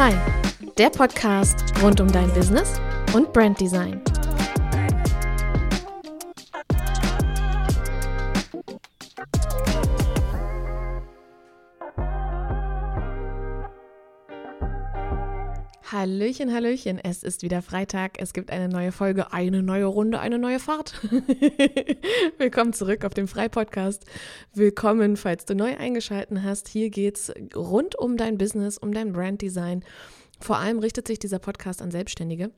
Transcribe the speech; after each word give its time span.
Frei, 0.00 0.18
der 0.78 0.88
Podcast 0.88 1.56
rund 1.82 2.00
um 2.00 2.10
dein 2.10 2.32
Business 2.32 2.80
und 3.12 3.34
Branddesign. 3.34 4.00
Hallöchen, 16.00 16.50
Hallöchen, 16.50 16.98
es 16.98 17.22
ist 17.22 17.42
wieder 17.42 17.60
Freitag, 17.60 18.12
es 18.22 18.32
gibt 18.32 18.50
eine 18.50 18.70
neue 18.70 18.90
Folge, 18.90 19.34
eine 19.34 19.62
neue 19.62 19.84
Runde, 19.84 20.18
eine 20.18 20.38
neue 20.38 20.58
Fahrt. 20.58 20.94
Willkommen 22.38 22.72
zurück 22.72 23.04
auf 23.04 23.12
dem 23.12 23.28
Frei-Podcast. 23.28 24.06
Willkommen, 24.54 25.18
falls 25.18 25.44
du 25.44 25.54
neu 25.54 25.76
eingeschaltet 25.76 26.38
hast. 26.42 26.68
Hier 26.68 26.88
geht 26.88 27.18
es 27.18 27.34
rund 27.54 27.98
um 27.98 28.16
dein 28.16 28.38
Business, 28.38 28.78
um 28.78 28.94
dein 28.94 29.12
Branddesign. 29.12 29.84
Vor 30.40 30.56
allem 30.56 30.78
richtet 30.78 31.06
sich 31.06 31.18
dieser 31.18 31.38
Podcast 31.38 31.82
an 31.82 31.90
Selbstständige 31.90 32.50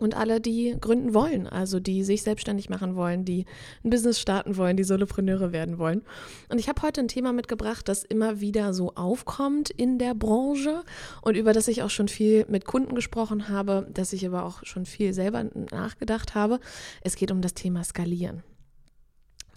und 0.00 0.16
alle, 0.16 0.40
die 0.40 0.76
gründen 0.80 1.14
wollen, 1.14 1.46
also 1.46 1.80
die 1.80 2.04
sich 2.04 2.22
selbstständig 2.22 2.68
machen 2.68 2.94
wollen, 2.94 3.24
die 3.24 3.46
ein 3.84 3.90
Business 3.90 4.20
starten 4.20 4.56
wollen, 4.56 4.76
die 4.76 4.84
Solopreneure 4.84 5.52
werden 5.52 5.78
wollen. 5.78 6.02
Und 6.48 6.58
ich 6.58 6.68
habe 6.68 6.82
heute 6.82 7.00
ein 7.00 7.08
Thema 7.08 7.32
mitgebracht, 7.32 7.88
das 7.88 8.04
immer 8.04 8.40
wieder 8.40 8.74
so 8.74 8.94
aufkommt 8.94 9.70
in 9.70 9.98
der 9.98 10.14
Branche 10.14 10.82
und 11.22 11.36
über 11.36 11.52
das 11.52 11.68
ich 11.68 11.82
auch 11.82 11.90
schon 11.90 12.08
viel 12.08 12.44
mit 12.48 12.64
Kunden 12.64 12.94
gesprochen 12.94 13.48
habe, 13.48 13.86
das 13.92 14.12
ich 14.12 14.26
aber 14.26 14.44
auch 14.44 14.64
schon 14.64 14.86
viel 14.86 15.12
selber 15.12 15.44
nachgedacht 15.70 16.34
habe. 16.34 16.60
Es 17.02 17.16
geht 17.16 17.30
um 17.30 17.40
das 17.40 17.54
Thema 17.54 17.84
Skalieren. 17.84 18.42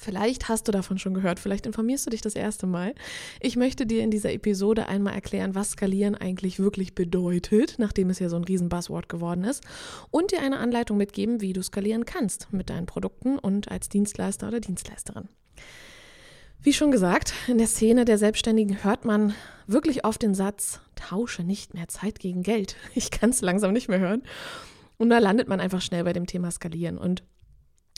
Vielleicht 0.04 0.50
hast 0.50 0.68
du 0.68 0.72
davon 0.72 0.98
schon 0.98 1.14
gehört, 1.14 1.40
vielleicht 1.40 1.68
informierst 1.68 2.08
du 2.08 2.10
dich 2.10 2.22
das 2.22 2.34
erste 2.34 2.66
Mal. 2.66 2.96
Ich 3.40 3.56
möchte 3.56 3.86
dir 3.86 4.02
in 4.02 4.10
dieser 4.10 4.34
Episode 4.34 4.88
einmal 4.88 5.14
erklären, 5.14 5.54
was 5.54 5.74
Skalieren 5.74 6.16
eigentlich 6.16 6.58
wirklich 6.58 6.96
bedeutet, 6.96 7.76
nachdem 7.78 8.10
es 8.10 8.18
ja 8.18 8.28
so 8.28 8.36
ein 8.36 8.44
riesen 8.44 8.68
Buzzword 8.68 9.10
geworden 9.10 9.44
ist, 9.44 9.64
und 10.10 10.32
dir 10.32 10.42
eine 10.42 10.58
Anleitung 10.58 10.98
mitgeben, 10.98 11.40
wie 11.40 11.54
du 11.54 11.62
skalieren 11.62 12.06
kannst 12.06 12.52
mit 12.52 12.72
deinen 12.72 12.88
Produkten 12.88 13.38
und 13.38 13.70
als 13.70 13.90
Dienstleister 13.90 14.48
oder 14.48 14.60
Dienstleisterin. 14.60 15.30
Wie 16.64 16.74
schon 16.74 16.90
gesagt, 16.90 17.36
in 17.48 17.60
der 17.60 17.68
Szene 17.68 18.04
der 18.04 18.18
Selbstständigen 18.18 18.84
hört 18.84 19.06
man 19.06 19.36
wirklich 19.68 20.04
oft 20.04 20.24
den 20.24 20.34
Satz, 20.34 20.80
tausche 20.96 21.44
nicht 21.44 21.76
mehr 21.76 21.88
Zeit 21.90 22.18
gegen 22.18 22.42
Geld. 22.42 22.76
Ich 22.96 23.12
kann 23.12 23.30
es 23.30 23.42
langsam 23.42 23.72
nicht 23.72 23.88
mehr 23.88 24.00
hören. 24.00 24.24
Und 24.98 25.12
da 25.12 25.20
landet 25.20 25.48
man 25.48 25.60
einfach 25.60 25.82
schnell 25.82 26.04
bei 26.04 26.14
dem 26.14 26.26
Thema 26.26 26.50
Skalieren. 26.50 26.98
Und 26.98 27.24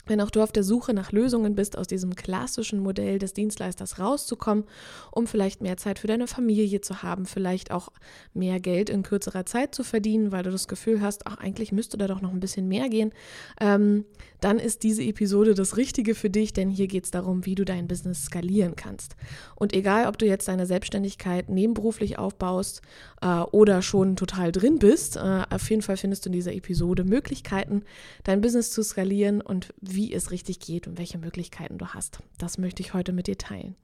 wenn 0.06 0.20
auch 0.20 0.30
du 0.30 0.42
auf 0.42 0.52
der 0.52 0.64
Suche 0.64 0.94
nach 0.94 1.12
Lösungen 1.12 1.54
bist, 1.54 1.78
aus 1.78 1.86
diesem 1.86 2.14
klassischen 2.14 2.80
Modell 2.80 3.18
des 3.18 3.32
Dienstleisters 3.32 3.98
rauszukommen, 3.98 4.64
um 5.10 5.26
vielleicht 5.26 5.60
mehr 5.60 5.76
Zeit 5.76 5.98
für 5.98 6.06
deine 6.06 6.26
Familie 6.26 6.80
zu 6.80 7.02
haben, 7.02 7.26
vielleicht 7.26 7.70
auch 7.70 7.88
mehr 8.32 8.60
Geld 8.60 8.90
in 8.90 9.02
kürzerer 9.02 9.46
Zeit 9.46 9.74
zu 9.74 9.84
verdienen, 9.84 10.32
weil 10.32 10.42
du 10.42 10.50
das 10.50 10.68
Gefühl 10.68 11.00
hast, 11.00 11.26
ach, 11.26 11.38
eigentlich 11.38 11.72
müsste 11.72 11.96
da 11.96 12.06
doch 12.06 12.20
noch 12.20 12.32
ein 12.32 12.40
bisschen 12.40 12.68
mehr 12.68 12.88
gehen, 12.88 13.12
ähm, 13.60 14.04
dann 14.44 14.58
ist 14.58 14.82
diese 14.82 15.02
Episode 15.02 15.54
das 15.54 15.78
Richtige 15.78 16.14
für 16.14 16.28
dich, 16.28 16.52
denn 16.52 16.68
hier 16.68 16.86
geht 16.86 17.04
es 17.04 17.10
darum, 17.10 17.46
wie 17.46 17.54
du 17.54 17.64
dein 17.64 17.88
Business 17.88 18.26
skalieren 18.26 18.76
kannst. 18.76 19.16
Und 19.56 19.72
egal, 19.72 20.06
ob 20.06 20.18
du 20.18 20.26
jetzt 20.26 20.48
deine 20.48 20.66
Selbstständigkeit 20.66 21.48
nebenberuflich 21.48 22.18
aufbaust 22.18 22.82
äh, 23.22 23.26
oder 23.26 23.80
schon 23.80 24.16
total 24.16 24.52
drin 24.52 24.78
bist, 24.78 25.16
äh, 25.16 25.44
auf 25.48 25.70
jeden 25.70 25.80
Fall 25.80 25.96
findest 25.96 26.26
du 26.26 26.28
in 26.28 26.34
dieser 26.34 26.52
Episode 26.52 27.04
Möglichkeiten, 27.04 27.84
dein 28.22 28.42
Business 28.42 28.70
zu 28.70 28.82
skalieren 28.82 29.40
und 29.40 29.72
wie 29.80 30.12
es 30.12 30.30
richtig 30.30 30.60
geht 30.60 30.86
und 30.86 30.98
welche 30.98 31.16
Möglichkeiten 31.16 31.78
du 31.78 31.94
hast. 31.94 32.18
Das 32.36 32.58
möchte 32.58 32.82
ich 32.82 32.92
heute 32.92 33.14
mit 33.14 33.28
dir 33.28 33.38
teilen. 33.38 33.76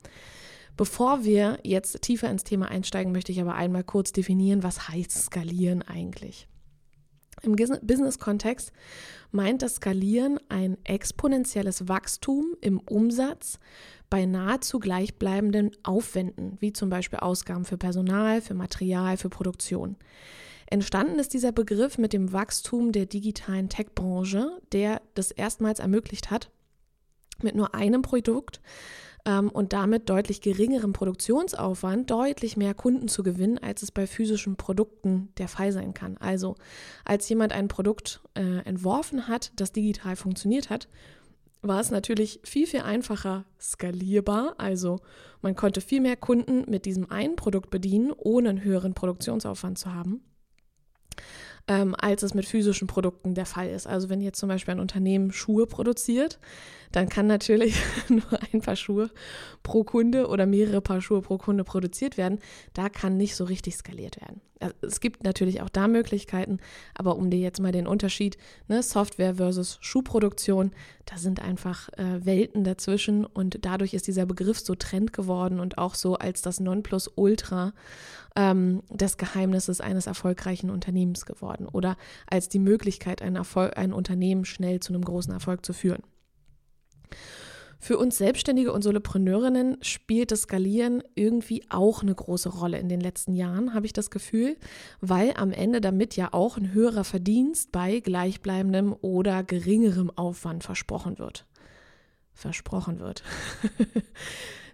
Bevor 0.77 1.25
wir 1.25 1.59
jetzt 1.63 2.03
tiefer 2.03 2.31
ins 2.31 2.45
Thema 2.45 2.69
einsteigen, 2.69 3.13
möchte 3.13 3.33
ich 3.33 3.41
aber 3.41 3.55
einmal 3.55 3.83
kurz 3.83 4.13
definieren, 4.13 4.63
was 4.63 4.89
heißt 4.89 5.11
skalieren 5.11 5.81
eigentlich. 5.81 6.49
Im 7.43 7.57
Business-Kontext 7.57 8.73
meint 9.33 9.63
das 9.63 9.77
Skalieren 9.77 10.39
ein 10.49 10.77
exponentielles 10.85 11.89
Wachstum 11.89 12.57
im 12.61 12.81
Umsatz 12.81 13.59
bei 14.11 14.27
nahezu 14.27 14.79
gleichbleibenden 14.79 15.71
Aufwänden, 15.83 16.59
wie 16.61 16.73
zum 16.73 16.91
Beispiel 16.91 17.21
Ausgaben 17.21 17.65
für 17.65 17.79
Personal, 17.79 18.43
für 18.43 18.55
Material, 18.55 19.17
für 19.17 19.31
Produktion. 19.31 19.97
Entstanden 20.67 21.19
ist 21.19 21.33
dieser 21.35 21.53
Begriff 21.53 21.99
mit 21.99 22.13
dem 22.13 22.33
Wachstum 22.33 22.93
der 22.93 23.07
digitalen 23.07 23.69
Tech-Branche, 23.69 24.61
der 24.73 25.01
das 25.15 25.31
erstmals 25.31 25.81
ermöglicht 25.81 26.31
hat, 26.31 26.51
mit 27.43 27.55
nur 27.55 27.75
einem 27.75 28.03
Produkt 28.03 28.61
ähm, 29.25 29.51
und 29.51 29.73
damit 29.73 30.09
deutlich 30.09 30.41
geringerem 30.41 30.93
Produktionsaufwand 30.93 32.11
deutlich 32.11 32.57
mehr 32.57 32.75
Kunden 32.75 33.09
zu 33.09 33.23
gewinnen, 33.23 33.59
als 33.59 33.83
es 33.83 33.91
bei 33.91 34.07
physischen 34.07 34.57
Produkten 34.57 35.29
der 35.39 35.49
Fall 35.49 35.73
sein 35.73 35.95
kann. 35.95 36.17
Also 36.19 36.57
als 37.05 37.29
jemand 37.29 37.53
ein 37.53 37.69
Produkt 37.69 38.21
äh, 38.35 38.59
entworfen 38.65 39.29
hat, 39.29 39.53
das 39.57 39.73
digital 39.73 40.17
funktioniert 40.17 40.71
hat, 40.71 40.89
war 41.63 41.81
es 41.81 41.91
natürlich 41.91 42.41
viel, 42.43 42.67
viel 42.67 42.81
einfacher 42.81 43.45
skalierbar. 43.61 44.55
Also 44.59 45.01
man 45.43 45.55
konnte 45.55 45.81
viel 45.81 46.01
mehr 46.01 46.17
Kunden 46.17 46.71
mit 46.71 46.87
diesem 46.87 47.11
einen 47.11 47.37
Produkt 47.37 47.71
bedienen, 47.71 48.13
ohne 48.17 48.49
einen 48.49 48.65
höheren 48.65 48.95
Produktionsaufwand 48.95 49.79
zu 49.79 49.93
haben 49.93 50.23
ähm, 51.71 51.95
als 51.97 52.23
es 52.23 52.35
mit 52.35 52.47
physischen 52.47 52.89
Produkten 52.89 53.35
der 53.35 53.47
Fall 53.47 53.69
ist. 53.69 53.87
Also 53.87 54.09
wenn 54.09 54.21
jetzt 54.21 54.41
zum 54.41 54.49
Beispiel 54.49 54.73
ein 54.73 54.81
Unternehmen 54.81 55.33
Schuhe 55.33 55.67
produziert, 55.67 56.41
dann 56.93 57.09
kann 57.09 57.27
natürlich 57.27 57.77
nur 58.09 58.23
ein 58.53 58.61
Paar 58.61 58.77
Schuhe 58.77 59.11
pro 59.63 59.85
Kunde 59.85 60.27
oder 60.29 60.47
mehrere 60.47 60.81
Paar 60.81 61.01
Schuhe 61.01 61.23
pro 61.23 61.39
Kunde 61.39 61.65
produziert 61.65 62.17
werden. 62.17 62.39
Da 62.75 62.89
kann 62.89 63.17
nicht 63.17 63.37
so 63.37 63.45
richtig 63.45 63.77
skaliert 63.77 64.21
werden. 64.21 64.41
Also 64.61 64.75
es 64.83 65.01
gibt 65.01 65.25
natürlich 65.25 65.63
auch 65.63 65.71
da 65.71 65.89
Möglichkeiten, 65.89 66.59
aber 66.95 67.17
um 67.17 67.31
dir 67.31 67.39
jetzt 67.39 67.61
mal 67.61 67.73
den 67.73 67.87
Unterschied, 67.87 68.37
ne, 68.69 68.83
Software 68.83 69.37
versus 69.37 69.79
Schuhproduktion, 69.81 70.73
da 71.07 71.17
sind 71.17 71.41
einfach 71.41 71.89
äh, 71.95 72.25
Welten 72.27 72.63
dazwischen 72.63 73.25
und 73.25 73.65
dadurch 73.65 73.95
ist 73.95 74.07
dieser 74.07 74.27
Begriff 74.27 74.61
so 74.61 74.75
Trend 74.75 75.15
geworden 75.15 75.61
und 75.61 75.79
auch 75.79 75.95
so 75.95 76.17
als 76.17 76.43
das 76.43 76.61
Nonplusultra 76.61 77.73
ähm, 78.37 78.83
des 78.91 79.17
Geheimnisses 79.17 79.81
eines 79.81 80.07
erfolgreichen 80.07 80.69
Unternehmens 80.69 81.25
geworden 81.25 81.67
oder 81.67 81.97
als 82.27 82.51
die 82.51 82.59
Möglichkeit, 82.59 83.23
ein, 83.23 83.37
Erfolg, 83.37 83.79
ein 83.79 83.95
Unternehmen 83.95 84.45
schnell 84.45 84.81
zu 84.81 84.93
einem 84.93 85.05
großen 85.05 85.33
Erfolg 85.33 85.65
zu 85.65 85.73
führen. 85.73 86.03
Für 87.83 87.97
uns 87.97 88.19
Selbstständige 88.19 88.75
und 88.75 88.83
Solopreneurinnen 88.83 89.79
spielt 89.83 90.33
das 90.33 90.43
Skalieren 90.43 91.03
irgendwie 91.15 91.65
auch 91.71 92.03
eine 92.03 92.15
große 92.15 92.51
Rolle 92.51 92.79
in 92.79 92.91
den 92.91 93.01
letzten 93.01 93.33
Jahren, 93.35 93.73
habe 93.73 93.87
ich 93.87 93.95
das 93.95 94.11
Gefühl, 94.11 94.59
weil 95.01 95.33
am 95.39 95.51
Ende 95.51 95.81
damit 95.81 96.15
ja 96.15 96.29
auch 96.33 96.59
ein 96.59 96.75
höherer 96.75 97.05
Verdienst 97.05 97.73
bei 97.73 98.01
gleichbleibendem 98.01 98.95
oder 99.01 99.43
geringerem 99.43 100.11
Aufwand 100.11 100.63
versprochen 100.63 101.19
wird. 101.19 101.47
Versprochen 102.35 103.01
wird. 103.01 103.23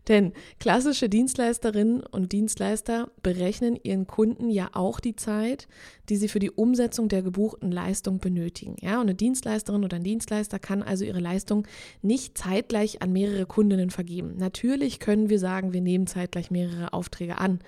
Denn 0.09 0.33
klassische 0.61 1.09
Dienstleisterinnen 1.09 2.01
und 2.01 2.33
Dienstleister 2.33 3.11
berechnen 3.23 3.77
ihren 3.83 4.07
Kunden 4.07 4.51
ja 4.51 4.71
auch 4.73 5.01
die 5.01 5.17
Zeit, 5.17 5.67
die 6.09 6.17
sie 6.17 6.29
für 6.29 6.39
die 6.39 6.51
Umsetzung 6.51 7.09
der 7.09 7.23
gebuchten 7.23 7.73
Leistung 7.73 8.19
benötigen. 8.19 8.77
Ja, 8.81 8.97
und 8.97 9.03
eine 9.03 9.15
Dienstleisterin 9.17 9.85
oder 9.85 9.97
ein 9.97 10.05
Dienstleister 10.05 10.59
kann 10.59 10.83
also 10.83 11.05
ihre 11.05 11.19
Leistung 11.19 11.67
nicht 12.03 12.39
zeitgleich 12.39 13.03
an 13.03 13.13
mehrere 13.13 13.47
Kundinnen 13.47 13.91
vergeben. 13.91 14.35
Natürlich 14.37 15.01
können 15.01 15.29
wir 15.29 15.41
sagen, 15.41 15.73
wir 15.73 15.81
nehmen 15.81 16.07
zeitgleich 16.07 16.51
mehrere 16.51 16.93
Aufträge 16.93 17.39
an, 17.39 17.59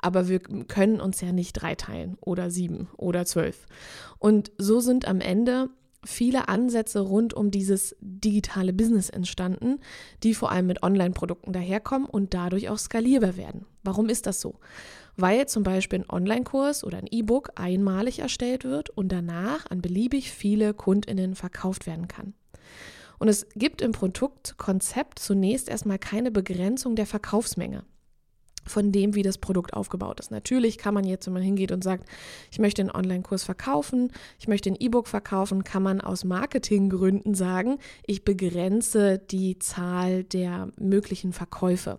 aber 0.00 0.28
wir 0.28 0.40
können 0.40 1.00
uns 1.00 1.20
ja 1.20 1.32
nicht 1.32 1.52
drei 1.52 1.76
teilen 1.76 2.16
oder 2.20 2.50
sieben 2.50 2.88
oder 2.96 3.24
zwölf. 3.24 3.66
Und 4.18 4.50
so 4.58 4.80
sind 4.80 5.06
am 5.06 5.20
Ende 5.20 5.68
viele 6.04 6.48
Ansätze 6.48 7.00
rund 7.00 7.34
um 7.34 7.50
dieses 7.50 7.96
digitale 8.00 8.72
Business 8.72 9.10
entstanden, 9.10 9.80
die 10.22 10.34
vor 10.34 10.50
allem 10.50 10.66
mit 10.66 10.82
Online-Produkten 10.82 11.52
daherkommen 11.52 12.08
und 12.08 12.34
dadurch 12.34 12.68
auch 12.68 12.78
skalierbar 12.78 13.36
werden. 13.36 13.66
Warum 13.82 14.08
ist 14.08 14.26
das 14.26 14.40
so? 14.40 14.56
Weil 15.16 15.46
zum 15.46 15.62
Beispiel 15.62 16.00
ein 16.00 16.10
Online-Kurs 16.10 16.84
oder 16.84 16.98
ein 16.98 17.08
E-Book 17.10 17.52
einmalig 17.54 18.18
erstellt 18.18 18.64
wird 18.64 18.90
und 18.90 19.12
danach 19.12 19.70
an 19.70 19.80
beliebig 19.80 20.30
viele 20.30 20.74
Kundinnen 20.74 21.34
verkauft 21.34 21.86
werden 21.86 22.08
kann. 22.08 22.34
Und 23.18 23.28
es 23.28 23.46
gibt 23.54 23.80
im 23.80 23.92
Produktkonzept 23.92 25.18
zunächst 25.18 25.68
erstmal 25.68 25.98
keine 25.98 26.30
Begrenzung 26.30 26.96
der 26.96 27.06
Verkaufsmenge 27.06 27.84
von 28.66 28.92
dem, 28.92 29.14
wie 29.14 29.22
das 29.22 29.38
Produkt 29.38 29.74
aufgebaut 29.74 30.20
ist. 30.20 30.30
Natürlich 30.30 30.78
kann 30.78 30.94
man 30.94 31.04
jetzt, 31.04 31.26
wenn 31.26 31.32
man 31.34 31.42
hingeht 31.42 31.72
und 31.72 31.84
sagt, 31.84 32.08
ich 32.50 32.58
möchte 32.58 32.82
einen 32.82 32.90
Online-Kurs 32.90 33.44
verkaufen, 33.44 34.10
ich 34.38 34.48
möchte 34.48 34.70
ein 34.70 34.76
E-Book 34.78 35.08
verkaufen, 35.08 35.64
kann 35.64 35.82
man 35.82 36.00
aus 36.00 36.24
Marketinggründen 36.24 37.34
sagen, 37.34 37.78
ich 38.06 38.24
begrenze 38.24 39.18
die 39.18 39.58
Zahl 39.58 40.24
der 40.24 40.68
möglichen 40.78 41.32
Verkäufe. 41.32 41.98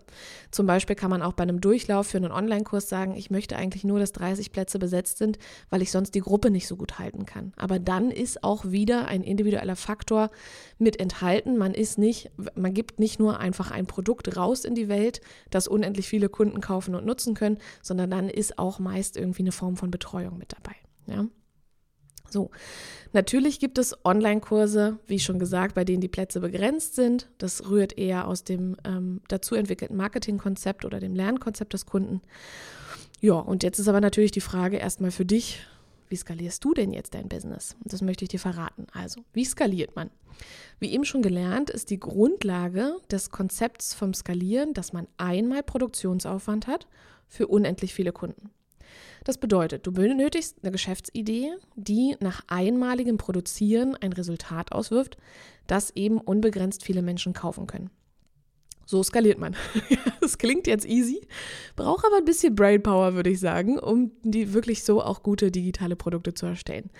Zum 0.50 0.66
Beispiel 0.66 0.96
kann 0.96 1.10
man 1.10 1.22
auch 1.22 1.32
bei 1.32 1.42
einem 1.42 1.60
Durchlauf 1.60 2.08
für 2.08 2.18
einen 2.18 2.32
Online-Kurs 2.32 2.88
sagen, 2.88 3.14
ich 3.16 3.30
möchte 3.30 3.56
eigentlich 3.56 3.84
nur, 3.84 3.98
dass 3.98 4.12
30 4.12 4.52
Plätze 4.52 4.78
besetzt 4.78 5.18
sind, 5.18 5.38
weil 5.70 5.82
ich 5.82 5.90
sonst 5.90 6.14
die 6.14 6.20
Gruppe 6.20 6.50
nicht 6.50 6.66
so 6.66 6.76
gut 6.76 6.98
halten 6.98 7.26
kann. 7.26 7.52
Aber 7.56 7.78
dann 7.78 8.10
ist 8.10 8.44
auch 8.44 8.64
wieder 8.66 9.06
ein 9.06 9.22
individueller 9.22 9.76
Faktor 9.76 10.30
mit 10.78 11.00
enthalten. 11.00 11.56
Man 11.56 11.74
ist 11.74 11.98
nicht, 11.98 12.30
man 12.54 12.74
gibt 12.74 12.98
nicht 12.98 13.18
nur 13.18 13.38
einfach 13.40 13.70
ein 13.70 13.86
Produkt 13.86 14.36
raus 14.36 14.64
in 14.64 14.74
die 14.74 14.88
Welt, 14.88 15.20
das 15.50 15.68
unendlich 15.68 16.08
viele 16.08 16.28
Kunden 16.28 16.55
Kunden 16.56 16.60
kaufen 16.60 16.94
und 16.94 17.06
nutzen 17.06 17.34
können, 17.34 17.58
sondern 17.82 18.10
dann 18.10 18.28
ist 18.28 18.58
auch 18.58 18.78
meist 18.78 19.16
irgendwie 19.16 19.42
eine 19.42 19.52
Form 19.52 19.76
von 19.76 19.90
Betreuung 19.90 20.38
mit 20.38 20.52
dabei. 20.52 20.76
Ja. 21.06 21.26
So, 22.28 22.50
natürlich 23.12 23.60
gibt 23.60 23.78
es 23.78 23.96
Online-Kurse, 24.04 24.98
wie 25.06 25.20
schon 25.20 25.38
gesagt, 25.38 25.74
bei 25.74 25.84
denen 25.84 26.00
die 26.00 26.08
Plätze 26.08 26.40
begrenzt 26.40 26.96
sind. 26.96 27.28
Das 27.38 27.70
rührt 27.70 27.96
eher 27.96 28.26
aus 28.26 28.42
dem 28.42 28.76
ähm, 28.84 29.20
dazu 29.28 29.54
entwickelten 29.54 29.96
Marketingkonzept 29.96 30.84
oder 30.84 30.98
dem 30.98 31.14
Lernkonzept 31.14 31.72
des 31.72 31.86
Kunden. 31.86 32.20
Ja, 33.20 33.34
und 33.34 33.62
jetzt 33.62 33.78
ist 33.78 33.88
aber 33.88 34.00
natürlich 34.00 34.32
die 34.32 34.40
Frage 34.40 34.76
erstmal 34.76 35.12
für 35.12 35.24
dich, 35.24 35.60
wie 36.08 36.16
skalierst 36.16 36.64
du 36.64 36.74
denn 36.74 36.92
jetzt 36.92 37.14
dein 37.14 37.28
Business? 37.28 37.76
Und 37.82 37.92
das 37.92 38.02
möchte 38.02 38.24
ich 38.24 38.28
dir 38.28 38.40
verraten. 38.40 38.86
Also, 38.92 39.22
wie 39.32 39.44
skaliert 39.44 39.96
man? 39.96 40.10
Wie 40.78 40.92
eben 40.92 41.04
schon 41.04 41.22
gelernt, 41.22 41.70
ist 41.70 41.90
die 41.90 42.00
Grundlage 42.00 42.96
des 43.10 43.30
Konzepts 43.30 43.94
vom 43.94 44.14
Skalieren, 44.14 44.74
dass 44.74 44.92
man 44.92 45.06
einmal 45.16 45.62
Produktionsaufwand 45.62 46.66
hat 46.66 46.86
für 47.28 47.46
unendlich 47.46 47.94
viele 47.94 48.12
Kunden. 48.12 48.50
Das 49.24 49.38
bedeutet, 49.38 49.86
du 49.86 49.92
benötigst 49.92 50.58
eine 50.62 50.70
Geschäftsidee, 50.70 51.52
die 51.74 52.16
nach 52.20 52.42
einmaligem 52.46 53.16
Produzieren 53.16 53.96
ein 53.96 54.12
Resultat 54.12 54.72
auswirft, 54.72 55.16
das 55.66 55.90
eben 55.96 56.18
unbegrenzt 56.18 56.84
viele 56.84 57.02
Menschen 57.02 57.32
kaufen 57.32 57.66
können. 57.66 57.90
So 58.86 59.02
skaliert 59.02 59.38
man. 59.38 59.56
das 60.20 60.38
klingt 60.38 60.68
jetzt 60.68 60.86
easy, 60.86 61.26
braucht 61.74 62.06
aber 62.06 62.18
ein 62.18 62.24
bisschen 62.24 62.54
Brainpower, 62.54 63.14
würde 63.14 63.30
ich 63.30 63.40
sagen, 63.40 63.78
um 63.78 64.12
die 64.22 64.54
wirklich 64.54 64.84
so 64.84 65.02
auch 65.02 65.24
gute 65.24 65.50
digitale 65.50 65.96
Produkte 65.96 66.34
zu 66.34 66.46
erstellen. 66.46 66.90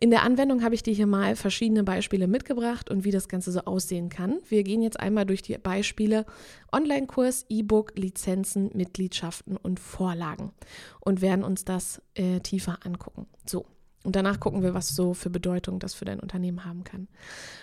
In 0.00 0.10
der 0.10 0.22
Anwendung 0.22 0.62
habe 0.62 0.74
ich 0.74 0.82
dir 0.82 0.94
hier 0.94 1.06
mal 1.06 1.36
verschiedene 1.36 1.84
Beispiele 1.84 2.26
mitgebracht 2.26 2.90
und 2.90 3.04
wie 3.04 3.10
das 3.10 3.28
Ganze 3.28 3.52
so 3.52 3.60
aussehen 3.60 4.08
kann. 4.08 4.40
Wir 4.48 4.62
gehen 4.62 4.80
jetzt 4.80 4.98
einmal 4.98 5.26
durch 5.26 5.42
die 5.42 5.56
Beispiele 5.58 6.24
Online-Kurs, 6.72 7.44
E-Book, 7.50 7.92
Lizenzen, 7.96 8.70
Mitgliedschaften 8.72 9.58
und 9.58 9.78
Vorlagen 9.78 10.52
und 11.00 11.20
werden 11.20 11.44
uns 11.44 11.66
das 11.66 12.00
äh, 12.14 12.40
tiefer 12.40 12.78
angucken. 12.82 13.26
So, 13.44 13.66
und 14.06 14.16
danach 14.16 14.38
gucken 14.40 14.62
wir, 14.62 14.72
was 14.72 14.94
so 14.94 15.14
für 15.14 15.30
Bedeutung 15.30 15.80
das 15.80 15.94
für 15.94 16.04
dein 16.04 16.20
Unternehmen 16.20 16.64
haben 16.64 16.84
kann. 16.84 17.08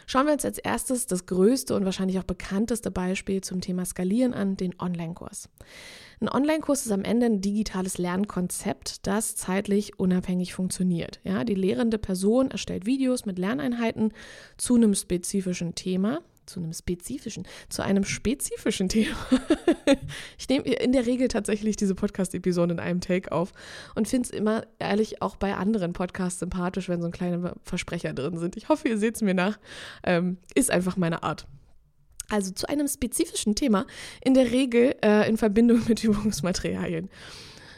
Schauen 0.05 0.25
wir 0.25 0.33
uns 0.33 0.43
als 0.43 0.57
erstes 0.57 1.07
das 1.07 1.25
größte 1.25 1.73
und 1.73 1.85
wahrscheinlich 1.85 2.19
auch 2.19 2.23
bekannteste 2.23 2.91
Beispiel 2.91 3.41
zum 3.41 3.61
Thema 3.61 3.85
Skalieren 3.85 4.33
an, 4.33 4.57
den 4.57 4.75
Online-Kurs. 4.79 5.49
Ein 6.19 6.29
Online-Kurs 6.29 6.85
ist 6.85 6.91
am 6.91 7.03
Ende 7.03 7.27
ein 7.27 7.41
digitales 7.41 7.97
Lernkonzept, 7.97 9.07
das 9.07 9.35
zeitlich 9.35 9.97
unabhängig 9.97 10.53
funktioniert. 10.53 11.21
Ja, 11.23 11.43
die 11.45 11.55
lehrende 11.55 11.97
Person 11.97 12.51
erstellt 12.51 12.85
Videos 12.85 13.25
mit 13.25 13.39
Lerneinheiten 13.39 14.11
zu 14.57 14.75
einem 14.75 14.95
spezifischen 14.95 15.75
Thema 15.75 16.21
zu 16.45 16.59
einem 16.59 16.73
spezifischen, 16.73 17.47
zu 17.69 17.83
einem 17.83 18.03
spezifischen 18.03 18.89
Thema. 18.93 19.15
ich 20.37 20.49
nehme 20.49 20.65
in 20.65 20.91
der 20.91 21.05
Regel 21.05 21.27
tatsächlich 21.27 21.75
diese 21.75 21.95
Podcast-Episode 21.95 22.73
in 22.73 22.79
einem 22.79 23.01
Take 23.01 23.31
auf 23.31 23.51
und 23.95 24.07
finde 24.07 24.29
es 24.29 24.35
immer 24.35 24.65
ehrlich 24.79 25.21
auch 25.21 25.35
bei 25.35 25.55
anderen 25.55 25.93
Podcasts 25.93 26.39
sympathisch, 26.39 26.89
wenn 26.89 27.01
so 27.01 27.09
kleine 27.09 27.55
Versprecher 27.63 28.13
drin 28.13 28.37
sind. 28.37 28.57
Ich 28.57 28.69
hoffe, 28.69 28.87
ihr 28.87 28.97
seht 28.97 29.15
es 29.15 29.21
mir 29.21 29.33
nach. 29.33 29.59
Ähm, 30.03 30.37
ist 30.55 30.71
einfach 30.71 30.97
meine 30.97 31.23
Art. 31.23 31.47
Also 32.29 32.51
zu 32.51 32.67
einem 32.67 32.87
spezifischen 32.87 33.55
Thema, 33.55 33.85
in 34.23 34.33
der 34.33 34.51
Regel 34.51 34.95
äh, 35.03 35.27
in 35.29 35.37
Verbindung 35.37 35.81
mit 35.87 36.03
Übungsmaterialien. 36.03 37.09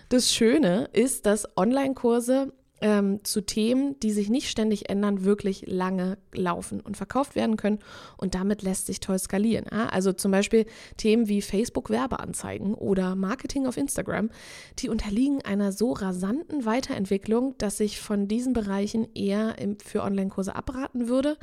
Das 0.09 0.31
Schöne 0.33 0.89
ist, 0.93 1.25
dass 1.25 1.57
Online-Kurse 1.57 2.53
ähm, 2.85 3.23
zu 3.23 3.41
Themen, 3.41 3.99
die 4.01 4.11
sich 4.11 4.29
nicht 4.29 4.47
ständig 4.47 4.91
ändern, 4.91 5.25
wirklich 5.25 5.63
lange 5.65 6.19
laufen 6.31 6.81
und 6.81 6.97
verkauft 6.97 7.33
werden 7.33 7.57
können. 7.57 7.79
Und 8.15 8.35
damit 8.35 8.61
lässt 8.61 8.85
sich 8.85 8.99
toll 8.99 9.17
skalieren. 9.17 9.65
Ja? 9.71 9.87
Also 9.87 10.13
zum 10.13 10.31
Beispiel 10.31 10.67
Themen 10.95 11.27
wie 11.27 11.41
Facebook-Werbeanzeigen 11.41 12.75
oder 12.75 13.15
Marketing 13.15 13.65
auf 13.65 13.77
Instagram, 13.77 14.29
die 14.77 14.89
unterliegen 14.89 15.41
einer 15.41 15.71
so 15.71 15.93
rasanten 15.93 16.65
Weiterentwicklung, 16.65 17.55
dass 17.57 17.79
ich 17.79 17.99
von 17.99 18.27
diesen 18.27 18.53
Bereichen 18.53 19.07
eher 19.15 19.57
im, 19.57 19.79
für 19.79 20.03
Online-Kurse 20.03 20.55
abraten 20.55 21.07
würde 21.07 21.37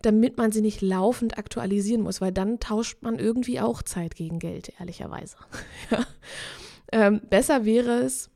damit 0.00 0.36
man 0.36 0.52
sie 0.52 0.60
nicht 0.60 0.80
laufend 0.80 1.38
aktualisieren 1.38 2.02
muss, 2.02 2.20
weil 2.20 2.30
dann 2.30 2.60
tauscht 2.60 3.02
man 3.02 3.18
irgendwie 3.18 3.58
auch 3.58 3.82
Zeit 3.82 4.14
gegen 4.14 4.38
Geld, 4.38 4.72
ehrlicherweise. 4.78 5.36
ja. 5.90 6.06
ähm, 6.92 7.20
besser 7.28 7.64
wäre 7.64 8.02
es, 8.02 8.30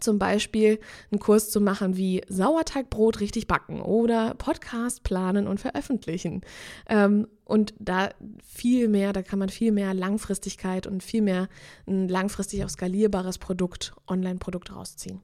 zum 0.00 0.18
Beispiel 0.18 0.78
einen 1.10 1.20
Kurs 1.20 1.50
zu 1.50 1.60
machen 1.60 1.96
wie 1.96 2.22
Sauerteigbrot 2.28 3.20
richtig 3.20 3.46
backen 3.46 3.80
oder 3.80 4.34
Podcast 4.34 5.02
planen 5.02 5.46
und 5.46 5.60
veröffentlichen. 5.60 6.42
Ähm, 6.88 7.26
und 7.44 7.74
da 7.78 8.10
viel 8.44 8.88
mehr, 8.88 9.12
da 9.12 9.22
kann 9.22 9.38
man 9.38 9.48
viel 9.48 9.70
mehr 9.70 9.94
Langfristigkeit 9.94 10.86
und 10.86 11.02
viel 11.02 11.22
mehr 11.22 11.48
ein 11.86 12.08
langfristig 12.08 12.64
auch 12.64 12.68
skalierbares 12.68 13.38
Produkt, 13.38 13.94
Online-Produkt 14.08 14.74
rausziehen. 14.74 15.20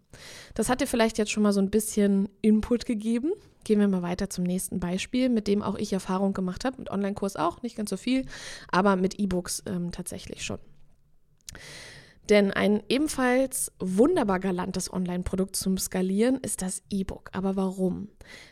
Das 0.54 0.69
hat 0.69 0.80
dir 0.80 0.86
vielleicht 0.86 1.18
jetzt 1.18 1.32
schon 1.32 1.42
mal 1.42 1.52
so 1.52 1.60
ein 1.60 1.70
bisschen 1.70 2.28
Input 2.40 2.86
gegeben. 2.86 3.32
Gehen 3.64 3.80
wir 3.80 3.88
mal 3.88 4.02
weiter 4.02 4.30
zum 4.30 4.44
nächsten 4.44 4.78
Beispiel, 4.78 5.28
mit 5.30 5.48
dem 5.48 5.62
auch 5.62 5.76
ich 5.76 5.92
Erfahrung 5.92 6.32
gemacht 6.32 6.64
habe. 6.64 6.78
Mit 6.78 6.90
Online-Kurs 6.90 7.36
auch, 7.36 7.62
nicht 7.62 7.76
ganz 7.76 7.90
so 7.90 7.96
viel, 7.96 8.25
aber 8.70 8.94
mit 8.94 9.18
E-Books 9.18 9.64
ähm, 9.66 9.90
tatsächlich 9.90 10.44
schon. 10.44 10.58
Denn 12.28 12.52
ein 12.52 12.82
ebenfalls 12.88 13.72
wunderbar 13.80 14.38
galantes 14.38 14.92
Online-Produkt 14.92 15.56
zum 15.56 15.76
Skalieren 15.76 16.36
ist 16.36 16.62
das 16.62 16.82
E-Book. 16.88 17.30
Aber 17.32 17.56
warum? 17.56 18.08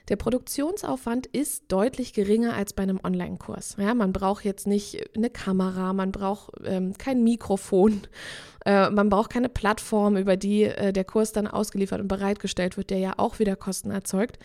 Der 0.08 0.16
Produktionsaufwand 0.16 1.26
ist 1.26 1.64
deutlich 1.68 2.12
geringer 2.12 2.54
als 2.54 2.72
bei 2.72 2.82
einem 2.82 2.98
Online-Kurs. 3.02 3.76
Ja, 3.78 3.94
man 3.94 4.12
braucht 4.12 4.44
jetzt 4.44 4.66
nicht 4.66 5.16
eine 5.16 5.30
Kamera, 5.30 5.92
man 5.92 6.10
braucht 6.10 6.52
ähm, 6.64 6.98
kein 6.98 7.22
Mikrofon, 7.22 8.00
äh, 8.66 8.90
man 8.90 9.08
braucht 9.08 9.30
keine 9.30 9.48
Plattform, 9.48 10.16
über 10.16 10.36
die 10.36 10.64
äh, 10.64 10.92
der 10.92 11.04
Kurs 11.04 11.30
dann 11.30 11.46
ausgeliefert 11.46 12.00
und 12.00 12.08
bereitgestellt 12.08 12.76
wird, 12.76 12.90
der 12.90 12.98
ja 12.98 13.14
auch 13.18 13.38
wieder 13.38 13.54
Kosten 13.54 13.92
erzeugt. 13.92 14.40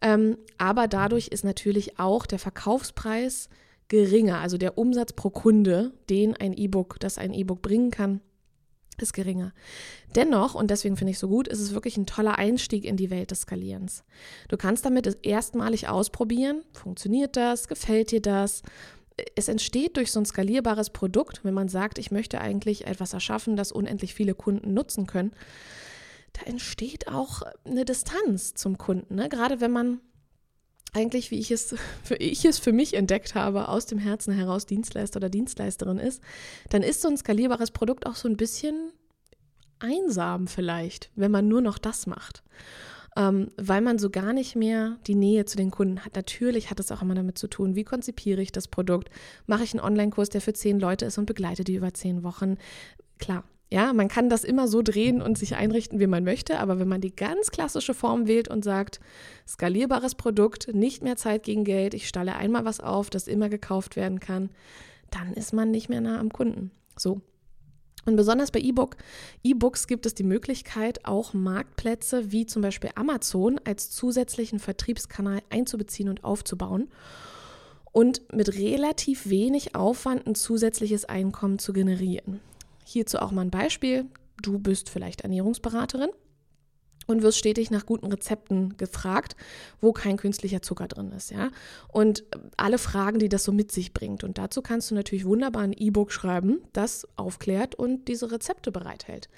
Ähm, 0.00 0.38
aber 0.56 0.88
dadurch 0.88 1.28
ist 1.28 1.44
natürlich 1.44 1.98
auch 1.98 2.24
der 2.24 2.38
Verkaufspreis 2.38 3.50
geringer, 3.88 4.38
also 4.38 4.56
der 4.56 4.78
Umsatz 4.78 5.12
pro 5.12 5.28
Kunde, 5.28 5.92
den 6.08 6.34
ein 6.34 6.54
E-Book, 6.54 6.98
das 7.00 7.18
ein 7.18 7.34
E-Book 7.34 7.60
bringen 7.60 7.90
kann, 7.90 8.20
ist 9.02 9.12
geringer. 9.12 9.52
Dennoch, 10.14 10.54
und 10.54 10.70
deswegen 10.70 10.96
finde 10.96 11.10
ich 11.10 11.16
es 11.16 11.20
so 11.20 11.28
gut, 11.28 11.48
ist 11.48 11.60
es 11.60 11.74
wirklich 11.74 11.96
ein 11.96 12.06
toller 12.06 12.38
Einstieg 12.38 12.84
in 12.84 12.96
die 12.96 13.10
Welt 13.10 13.30
des 13.30 13.42
Skalierens. 13.42 14.04
Du 14.48 14.56
kannst 14.56 14.84
damit 14.84 15.18
erstmalig 15.22 15.88
ausprobieren, 15.88 16.62
funktioniert 16.72 17.36
das, 17.36 17.68
gefällt 17.68 18.10
dir 18.10 18.22
das? 18.22 18.62
Es 19.34 19.48
entsteht 19.48 19.96
durch 19.96 20.12
so 20.12 20.20
ein 20.20 20.26
skalierbares 20.26 20.90
Produkt, 20.90 21.44
wenn 21.44 21.54
man 21.54 21.68
sagt, 21.68 21.98
ich 21.98 22.10
möchte 22.10 22.40
eigentlich 22.40 22.86
etwas 22.86 23.12
erschaffen, 23.12 23.56
das 23.56 23.70
unendlich 23.70 24.14
viele 24.14 24.34
Kunden 24.34 24.72
nutzen 24.72 25.06
können. 25.06 25.32
Da 26.32 26.42
entsteht 26.42 27.08
auch 27.08 27.42
eine 27.64 27.84
Distanz 27.84 28.54
zum 28.54 28.78
Kunden. 28.78 29.16
Ne? 29.16 29.28
Gerade 29.28 29.60
wenn 29.60 29.72
man 29.72 30.00
eigentlich, 30.92 31.30
wie 31.30 31.38
ich 31.38 31.50
es, 31.50 31.74
für 32.02 32.16
ich 32.16 32.44
es 32.44 32.58
für 32.58 32.72
mich 32.72 32.94
entdeckt 32.94 33.34
habe, 33.34 33.68
aus 33.68 33.86
dem 33.86 33.98
Herzen 33.98 34.32
heraus 34.32 34.66
Dienstleister 34.66 35.18
oder 35.18 35.30
Dienstleisterin 35.30 35.98
ist, 35.98 36.22
dann 36.68 36.82
ist 36.82 37.02
so 37.02 37.08
ein 37.08 37.16
skalierbares 37.16 37.70
Produkt 37.70 38.06
auch 38.06 38.16
so 38.16 38.28
ein 38.28 38.36
bisschen 38.36 38.92
einsam 39.78 40.46
vielleicht, 40.46 41.10
wenn 41.16 41.30
man 41.30 41.48
nur 41.48 41.60
noch 41.60 41.78
das 41.78 42.06
macht. 42.06 42.42
Ähm, 43.16 43.48
weil 43.56 43.80
man 43.80 43.98
so 43.98 44.08
gar 44.08 44.32
nicht 44.32 44.54
mehr 44.54 44.98
die 45.08 45.16
Nähe 45.16 45.44
zu 45.44 45.56
den 45.56 45.72
Kunden 45.72 46.04
hat. 46.04 46.14
Natürlich 46.14 46.70
hat 46.70 46.78
es 46.78 46.92
auch 46.92 47.02
immer 47.02 47.16
damit 47.16 47.38
zu 47.38 47.48
tun, 47.48 47.74
wie 47.74 47.82
konzipiere 47.82 48.40
ich 48.40 48.52
das 48.52 48.68
Produkt? 48.68 49.10
Mache 49.46 49.64
ich 49.64 49.72
einen 49.74 49.84
Online-Kurs, 49.84 50.28
der 50.28 50.40
für 50.40 50.52
zehn 50.52 50.78
Leute 50.78 51.06
ist 51.06 51.18
und 51.18 51.26
begleite 51.26 51.64
die 51.64 51.74
über 51.74 51.92
zehn 51.92 52.22
Wochen? 52.22 52.56
Klar, 53.18 53.42
ja, 53.72 53.92
man 53.92 54.08
kann 54.08 54.28
das 54.28 54.42
immer 54.42 54.66
so 54.66 54.82
drehen 54.82 55.22
und 55.22 55.38
sich 55.38 55.54
einrichten, 55.54 56.00
wie 56.00 56.08
man 56.08 56.24
möchte, 56.24 56.58
aber 56.58 56.80
wenn 56.80 56.88
man 56.88 57.00
die 57.00 57.14
ganz 57.14 57.52
klassische 57.52 57.94
Form 57.94 58.26
wählt 58.26 58.48
und 58.48 58.64
sagt, 58.64 59.00
skalierbares 59.46 60.16
Produkt, 60.16 60.74
nicht 60.74 61.04
mehr 61.04 61.16
Zeit 61.16 61.44
gegen 61.44 61.62
Geld, 61.62 61.94
ich 61.94 62.08
stalle 62.08 62.34
einmal 62.34 62.64
was 62.64 62.80
auf, 62.80 63.10
das 63.10 63.28
immer 63.28 63.48
gekauft 63.48 63.94
werden 63.94 64.18
kann, 64.18 64.50
dann 65.10 65.32
ist 65.34 65.52
man 65.52 65.70
nicht 65.70 65.88
mehr 65.88 66.00
nah 66.00 66.18
am 66.18 66.32
Kunden. 66.32 66.72
So. 66.98 67.20
Und 68.06 68.16
besonders 68.16 68.50
bei 68.50 68.58
E-Book, 68.58 68.96
E-Books 69.44 69.86
gibt 69.86 70.04
es 70.04 70.14
die 70.14 70.24
Möglichkeit, 70.24 71.04
auch 71.04 71.32
Marktplätze 71.32 72.32
wie 72.32 72.46
zum 72.46 72.62
Beispiel 72.62 72.90
Amazon 72.96 73.60
als 73.64 73.90
zusätzlichen 73.90 74.58
Vertriebskanal 74.58 75.42
einzubeziehen 75.50 76.08
und 76.08 76.24
aufzubauen 76.24 76.88
und 77.92 78.32
mit 78.32 78.56
relativ 78.56 79.28
wenig 79.28 79.76
Aufwand 79.76 80.26
ein 80.26 80.34
zusätzliches 80.34 81.04
Einkommen 81.04 81.60
zu 81.60 81.72
generieren. 81.72 82.40
Hierzu 82.90 83.18
auch 83.18 83.30
mal 83.30 83.42
ein 83.42 83.52
Beispiel. 83.52 84.06
Du 84.42 84.58
bist 84.58 84.90
vielleicht 84.90 85.20
Ernährungsberaterin 85.20 86.10
und 87.06 87.22
wirst 87.22 87.38
stetig 87.38 87.70
nach 87.70 87.86
guten 87.86 88.06
Rezepten 88.06 88.76
gefragt, 88.78 89.36
wo 89.80 89.92
kein 89.92 90.16
künstlicher 90.16 90.60
Zucker 90.60 90.88
drin 90.88 91.12
ist, 91.12 91.30
ja? 91.30 91.50
Und 91.88 92.24
alle 92.56 92.78
Fragen, 92.78 93.20
die 93.20 93.28
das 93.28 93.44
so 93.44 93.52
mit 93.52 93.70
sich 93.70 93.92
bringt. 93.92 94.24
Und 94.24 94.38
dazu 94.38 94.60
kannst 94.60 94.90
du 94.90 94.96
natürlich 94.96 95.24
wunderbar 95.24 95.62
ein 95.62 95.72
E-Book 95.72 96.10
schreiben, 96.10 96.58
das 96.72 97.06
aufklärt 97.14 97.76
und 97.76 98.08
diese 98.08 98.32
Rezepte 98.32 98.72
bereithält. 98.72 99.28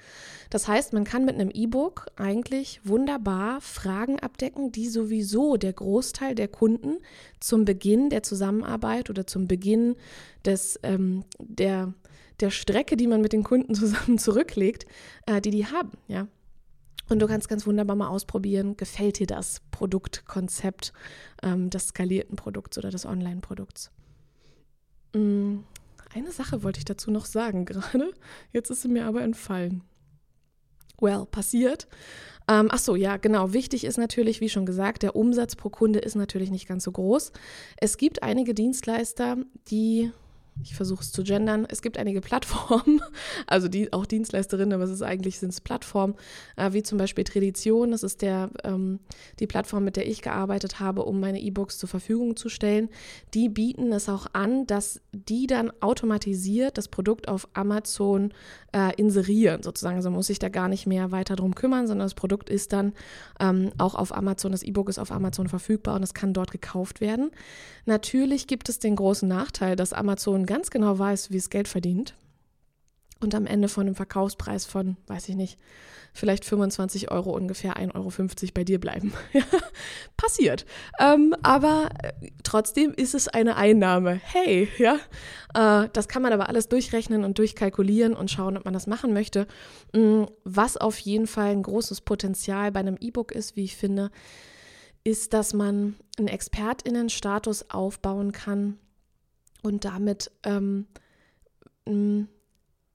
Das 0.49 0.67
heißt, 0.67 0.93
man 0.93 1.03
kann 1.03 1.23
mit 1.23 1.35
einem 1.35 1.51
E-Book 1.51 2.07
eigentlich 2.15 2.81
wunderbar 2.83 3.61
Fragen 3.61 4.19
abdecken, 4.19 4.71
die 4.71 4.87
sowieso 4.87 5.57
der 5.57 5.73
Großteil 5.73 6.33
der 6.33 6.47
Kunden 6.47 6.97
zum 7.39 7.65
Beginn 7.65 8.09
der 8.09 8.23
Zusammenarbeit 8.23 9.11
oder 9.11 9.27
zum 9.27 9.47
Beginn 9.47 9.95
des, 10.43 10.79
ähm, 10.81 11.23
der 11.39 11.93
der 12.43 12.51
Strecke, 12.51 12.97
die 12.97 13.07
man 13.07 13.21
mit 13.21 13.33
den 13.33 13.43
Kunden 13.43 13.73
zusammen 13.73 14.17
zurücklegt, 14.19 14.85
äh, 15.25 15.41
die 15.41 15.51
die 15.51 15.65
haben, 15.65 15.91
ja. 16.07 16.27
Und 17.09 17.19
du 17.19 17.27
kannst 17.27 17.49
ganz 17.49 17.65
wunderbar 17.67 17.95
mal 17.95 18.07
ausprobieren, 18.07 18.77
gefällt 18.77 19.19
dir 19.19 19.27
das 19.27 19.61
Produktkonzept 19.71 20.93
ähm, 21.41 21.69
des 21.69 21.87
skalierten 21.87 22.37
Produkts 22.37 22.77
oder 22.77 22.91
des 22.91 23.05
Online-Produkts. 23.05 23.91
Mm, 25.13 25.59
eine 26.13 26.31
Sache 26.31 26.63
wollte 26.63 26.79
ich 26.79 26.85
dazu 26.85 27.11
noch 27.11 27.25
sagen 27.25 27.65
gerade, 27.65 28.13
jetzt 28.51 28.69
ist 28.69 28.83
sie 28.83 28.87
mir 28.87 29.05
aber 29.05 29.21
entfallen. 29.21 29.83
Well, 30.99 31.25
passiert. 31.25 31.87
Ähm, 32.47 32.69
ach 32.71 32.79
so, 32.79 32.95
ja, 32.95 33.17
genau. 33.17 33.51
Wichtig 33.51 33.83
ist 33.83 33.97
natürlich, 33.97 34.39
wie 34.39 34.49
schon 34.49 34.65
gesagt, 34.65 35.03
der 35.03 35.15
Umsatz 35.15 35.55
pro 35.55 35.69
Kunde 35.69 35.99
ist 35.99 36.15
natürlich 36.15 36.51
nicht 36.51 36.67
ganz 36.67 36.83
so 36.83 36.91
groß. 36.91 37.31
Es 37.77 37.97
gibt 37.97 38.23
einige 38.23 38.53
Dienstleister, 38.53 39.37
die 39.69 40.11
ich 40.61 40.75
versuche 40.75 41.01
es 41.01 41.11
zu 41.11 41.23
gendern. 41.23 41.65
Es 41.69 41.81
gibt 41.81 41.97
einige 41.97 42.21
Plattformen, 42.21 43.01
also 43.47 43.67
die, 43.67 43.91
auch 43.91 44.05
Dienstleisterinnen, 44.05 44.73
aber 44.73 44.83
es 44.83 44.91
ist 44.91 45.01
eigentlich 45.01 45.39
sind 45.39 45.49
es 45.49 45.61
Plattformen, 45.61 46.15
äh, 46.55 46.73
wie 46.73 46.83
zum 46.83 46.97
Beispiel 46.97 47.23
Tradition. 47.23 47.91
Das 47.91 48.03
ist 48.03 48.21
der, 48.21 48.49
ähm, 48.63 48.99
die 49.39 49.47
Plattform, 49.47 49.83
mit 49.83 49.95
der 49.95 50.07
ich 50.07 50.21
gearbeitet 50.21 50.79
habe, 50.79 51.03
um 51.03 51.19
meine 51.19 51.41
E-Books 51.41 51.79
zur 51.79 51.89
Verfügung 51.89 52.35
zu 52.35 52.49
stellen. 52.49 52.89
Die 53.33 53.49
bieten 53.49 53.91
es 53.91 54.09
auch 54.09 54.27
an, 54.33 54.67
dass 54.67 55.01
die 55.11 55.47
dann 55.47 55.71
automatisiert 55.81 56.77
das 56.77 56.87
Produkt 56.87 57.27
auf 57.27 57.47
Amazon 57.53 58.33
äh, 58.73 58.93
inserieren, 58.95 59.63
sozusagen. 59.63 59.97
Also 59.97 60.09
man 60.09 60.17
muss 60.17 60.27
sich 60.27 60.39
da 60.39 60.49
gar 60.49 60.67
nicht 60.67 60.85
mehr 60.85 61.11
weiter 61.11 61.35
drum 61.35 61.55
kümmern, 61.55 61.87
sondern 61.87 62.05
das 62.05 62.15
Produkt 62.15 62.49
ist 62.49 62.73
dann 62.73 62.93
ähm, 63.39 63.71
auch 63.77 63.95
auf 63.95 64.15
Amazon, 64.15 64.51
das 64.51 64.63
E-Book 64.63 64.89
ist 64.89 64.99
auf 64.99 65.11
Amazon 65.11 65.47
verfügbar 65.47 65.95
und 65.95 66.03
es 66.03 66.13
kann 66.13 66.33
dort 66.33 66.51
gekauft 66.51 67.01
werden. 67.01 67.31
Natürlich 67.85 68.47
gibt 68.47 68.69
es 68.69 68.79
den 68.79 68.95
großen 68.95 69.27
Nachteil, 69.27 69.75
dass 69.75 69.93
Amazon 69.93 70.42
ganz 70.45 70.69
genau 70.69 70.97
weiß, 70.97 71.31
wie 71.31 71.37
es 71.37 71.49
Geld 71.49 71.67
verdient 71.67 72.15
und 73.23 73.33
am 73.33 73.47
Ende 73.47 73.69
von 73.69 73.87
einem 73.87 73.95
Verkaufspreis 73.95 74.65
von, 74.65 74.97
weiß 75.07 75.29
ich 75.29 75.35
nicht, 75.35 75.57
vielleicht 76.13 76.45
25 76.45 77.09
Euro 77.09 77.31
ungefähr 77.31 77.77
1,50 77.77 77.95
Euro 77.95 78.51
bei 78.53 78.63
dir 78.63 78.79
bleiben. 78.79 79.13
Passiert. 80.17 80.65
Ähm, 80.99 81.35
aber 81.41 81.89
äh, 82.03 82.29
trotzdem 82.43 82.93
ist 82.93 83.15
es 83.15 83.27
eine 83.27 83.55
Einnahme. 83.55 84.21
Hey, 84.23 84.69
ja. 84.77 84.99
Äh, 85.55 85.89
das 85.91 86.07
kann 86.07 86.21
man 86.21 86.33
aber 86.33 86.49
alles 86.49 86.69
durchrechnen 86.69 87.23
und 87.23 87.39
durchkalkulieren 87.39 88.13
und 88.13 88.29
schauen, 88.29 88.57
ob 88.57 88.65
man 88.65 88.75
das 88.75 88.85
machen 88.85 89.13
möchte. 89.13 89.47
Mm, 89.93 90.25
was 90.43 90.77
auf 90.77 90.99
jeden 90.99 91.25
Fall 91.25 91.51
ein 91.51 91.63
großes 91.63 92.01
Potenzial 92.01 92.71
bei 92.71 92.81
einem 92.81 92.97
E-Book 92.99 93.31
ist, 93.31 93.55
wie 93.55 93.63
ich 93.63 93.75
finde, 93.75 94.11
ist, 95.03 95.33
dass 95.33 95.53
man 95.53 95.95
einen 96.19 96.27
ExpertInnen-Status 96.27 97.71
aufbauen 97.71 98.31
kann 98.31 98.77
und 99.63 99.85
damit 99.85 100.31
ähm, 100.43 100.85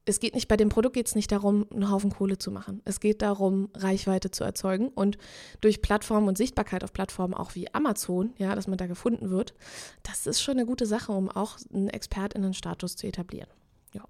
es 0.09 0.21
geht 0.21 0.35
nicht 0.35 0.49
bei 0.49 0.57
dem 0.57 0.71
Produkt 0.71 0.95
geht 0.95 1.07
es 1.07 1.15
nicht 1.15 1.31
darum, 1.31 1.67
einen 1.71 1.91
Haufen 1.91 2.11
Kohle 2.11 2.39
zu 2.39 2.51
machen. 2.51 2.81
Es 2.85 3.01
geht 3.01 3.21
darum, 3.21 3.69
Reichweite 3.75 4.31
zu 4.31 4.43
erzeugen 4.43 4.89
und 4.89 5.19
durch 5.61 5.83
Plattformen 5.83 6.29
und 6.29 6.39
Sichtbarkeit 6.39 6.83
auf 6.83 6.93
Plattformen 6.93 7.35
auch 7.35 7.55
wie 7.55 7.73
Amazon, 7.75 8.33
ja, 8.39 8.55
dass 8.55 8.67
man 8.67 8.79
da 8.79 8.87
gefunden 8.87 9.31
wird, 9.31 9.55
das 10.03 10.27
ist 10.27 10.41
schon 10.41 10.57
eine 10.57 10.67
gute 10.67 10.87
Sache, 10.87 11.13
um 11.13 11.29
auch 11.31 11.59
einen 11.73 11.89
ExpertInnen-Status 11.89 12.97
zu 12.97 13.07
etablieren. 13.07 13.51
Ja, 13.93 14.05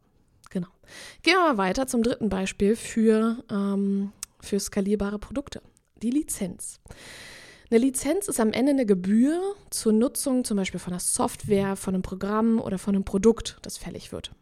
genau. 0.50 0.68
Gehen 1.22 1.34
wir 1.34 1.54
mal 1.54 1.58
weiter 1.58 1.86
zum 1.88 2.02
dritten 2.02 2.28
Beispiel 2.28 2.76
für, 2.76 3.42
ähm, 3.50 4.12
für 4.40 4.60
skalierbare 4.60 5.18
Produkte. 5.18 5.62
Die 6.00 6.10
Lizenz. 6.10 6.80
Eine 7.70 7.80
Lizenz 7.80 8.28
ist 8.28 8.40
am 8.40 8.52
Ende 8.52 8.72
eine 8.72 8.86
Gebühr 8.86 9.54
zur 9.68 9.92
Nutzung 9.92 10.42
zum 10.44 10.56
Beispiel 10.56 10.80
von 10.80 10.94
einer 10.94 11.00
Software, 11.00 11.76
von 11.76 11.94
einem 11.94 12.02
Programm 12.02 12.60
oder 12.60 12.78
von 12.78 12.94
einem 12.94 13.04
Produkt, 13.04 13.58
das 13.60 13.76
fällig 13.76 14.10
wird. 14.10 14.32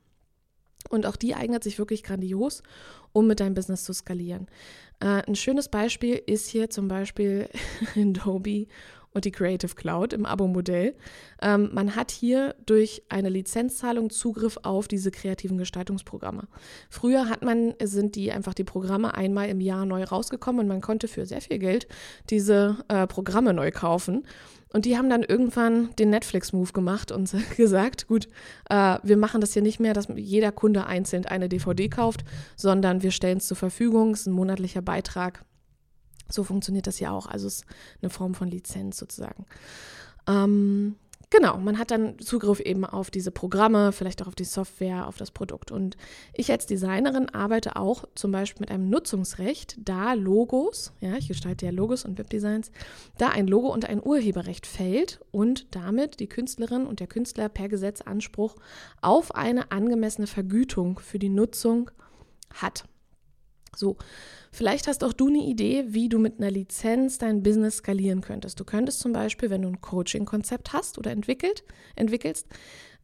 Und 0.91 1.07
auch 1.07 1.17
die 1.17 1.35
eignet 1.35 1.65
sich 1.65 1.81
wirklich 1.81 2.05
grandios, 2.05 2.63
um 3.13 3.27
mit 3.27 3.41
deinem 3.41 3.55
Business 3.55 3.83
zu 3.83 3.93
skalieren. 3.93 4.47
Äh, 5.01 5.23
ein 5.27 5.35
schönes 5.35 5.69
Beispiel 5.69 6.23
ist 6.27 6.47
hier 6.47 6.71
zum 6.71 6.87
Beispiel 6.87 7.49
Adobe 7.97 8.69
und 9.17 9.25
die 9.25 9.33
Creative 9.33 9.75
Cloud 9.75 10.13
im 10.13 10.27
Abo-Modell. 10.27 10.95
Ähm, 11.41 11.71
man 11.73 11.97
hat 11.97 12.11
hier 12.11 12.55
durch 12.67 13.03
eine 13.09 13.31
Lizenzzahlung 13.31 14.11
Zugriff 14.11 14.59
auf 14.63 14.89
diese 14.89 15.11
kreativen 15.11 15.57
Gestaltungsprogramme. 15.57 16.47
Früher 16.91 17.31
hat 17.31 17.43
man, 17.43 17.75
sind 17.83 18.15
die 18.15 18.31
einfach 18.31 18.53
die 18.53 18.63
Programme 18.63 19.15
einmal 19.15 19.49
im 19.49 19.61
Jahr 19.61 19.87
neu 19.87 20.05
rausgekommen 20.05 20.61
und 20.61 20.69
man 20.69 20.83
konnte 20.83 21.09
für 21.09 21.25
sehr 21.25 21.41
viel 21.41 21.59
Geld 21.59 21.89
diese 22.29 22.77
äh, 22.89 23.07
Programme 23.07 23.55
neu 23.55 23.71
kaufen. 23.71 24.27
Und 24.73 24.85
die 24.85 24.99
haben 24.99 25.09
dann 25.09 25.23
irgendwann 25.23 25.97
den 25.97 26.11
Netflix-Move 26.11 26.73
gemacht 26.73 27.11
und 27.11 27.35
gesagt, 27.57 28.09
gut, 28.09 28.29
äh, 28.69 28.99
wir 29.03 29.17
machen 29.17 29.41
das 29.41 29.55
hier 29.55 29.63
nicht 29.63 29.81
mehr, 29.81 29.95
dass 29.95 30.09
jeder 30.15 30.53
Kunde 30.53 30.87
einzeln 30.87 31.25
eine 31.25 31.49
DVD 31.49 31.89
kauft, 31.89 32.23
sondern 32.55 33.03
wir 33.03 33.13
stellen 33.13 33.39
es 33.39 33.47
zur 33.47 33.57
Verfügung, 33.57 34.11
es 34.11 34.21
ist 34.21 34.27
ein 34.27 34.33
monatlicher 34.35 34.83
Beitrag 34.83 35.43
so 36.29 36.45
funktioniert 36.45 36.87
das 36.87 37.01
ja 37.01 37.11
auch. 37.11 37.27
Also 37.27 37.47
es 37.47 37.57
ist 37.57 37.67
eine 38.03 38.11
Form 38.11 38.35
von 38.35 38.49
Lizenz 38.49 38.99
sozusagen. 38.99 39.47
Ähm, 40.27 40.97
genau, 41.31 41.57
man 41.59 41.79
hat 41.79 41.91
dann 41.91 42.19
Zugriff 42.19 42.61
eben 42.61 42.85
auf 42.85 43.11
diese 43.11 43.31
Programme, 43.31 43.93
vielleicht 43.93 44.23
auch 44.23 44.29
auf 44.29 44.35
die 44.35 44.45
Software, 44.45 45.07
auf 45.07 45.17
das 45.17 45.31
Produkt. 45.31 45.71
Und 45.71 45.97
ich 46.35 46.51
als 46.51 46.67
Designerin 46.67 47.29
arbeite 47.31 47.77
auch 47.77 48.05
zum 48.15 48.33
Beispiel 48.33 48.63
mit 48.63 48.71
einem 48.71 48.89
Nutzungsrecht, 48.89 49.77
da 49.79 50.15
Logos, 50.15 50.93
ja, 51.01 51.17
ich 51.17 51.29
gestalte 51.29 51.67
ja 51.67 51.73
Logos 51.73 52.05
und 52.05 52.19
Webdesigns, 52.19 52.71
da 53.19 53.29
ein 53.29 53.47
Logo 53.47 53.73
unter 53.73 53.89
ein 53.89 54.05
Urheberrecht 54.05 54.67
fällt 54.67 55.21
und 55.31 55.75
damit 55.75 56.21
die 56.21 56.29
Künstlerin 56.29 56.87
und 56.87 57.01
der 57.01 57.07
Künstler 57.07 57.49
per 57.49 57.69
Gesetz 57.69 58.01
Anspruch 58.01 58.57
auf 59.01 59.35
eine 59.35 59.71
angemessene 59.71 60.27
Vergütung 60.27 60.99
für 60.99 61.19
die 61.19 61.29
Nutzung 61.29 61.91
hat. 62.53 62.85
So, 63.77 63.97
vielleicht 64.53 64.87
hast 64.89 65.05
auch 65.05 65.13
du 65.13 65.29
eine 65.29 65.45
Idee, 65.45 65.87
wie 65.89 66.09
du 66.09 66.19
mit 66.19 66.39
einer 66.39 66.51
Lizenz 66.51 67.19
dein 67.19 67.43
Business 67.43 67.79
skalieren 67.79 68.21
könntest. 68.21 68.59
Du 68.59 68.65
könntest 68.65 69.01
zum 69.01 69.13
Beispiel, 69.13 69.51
wenn 69.51 69.63
du 69.63 69.69
ein 69.69 69.81
Coaching-Konzept 69.81 70.73
hast 70.73 70.99
oder 70.99 71.11
entwickelt, 71.11 71.65
entwickelst, 71.95 72.47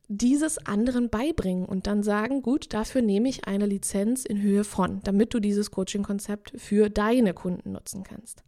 dieses 0.08 0.58
anderen 0.66 1.08
beibringen 1.08 1.64
und 1.64 1.86
dann 1.86 2.02
sagen, 2.02 2.42
gut, 2.42 2.72
dafür 2.74 3.02
nehme 3.02 3.28
ich 3.28 3.46
eine 3.46 3.66
Lizenz 3.66 4.24
in 4.24 4.42
Höhe 4.42 4.64
von, 4.64 5.00
damit 5.04 5.32
du 5.32 5.40
dieses 5.40 5.70
Coaching-Konzept 5.70 6.52
für 6.56 6.90
deine 6.90 7.34
Kunden 7.34 7.72
nutzen 7.72 8.02
kannst. 8.02 8.42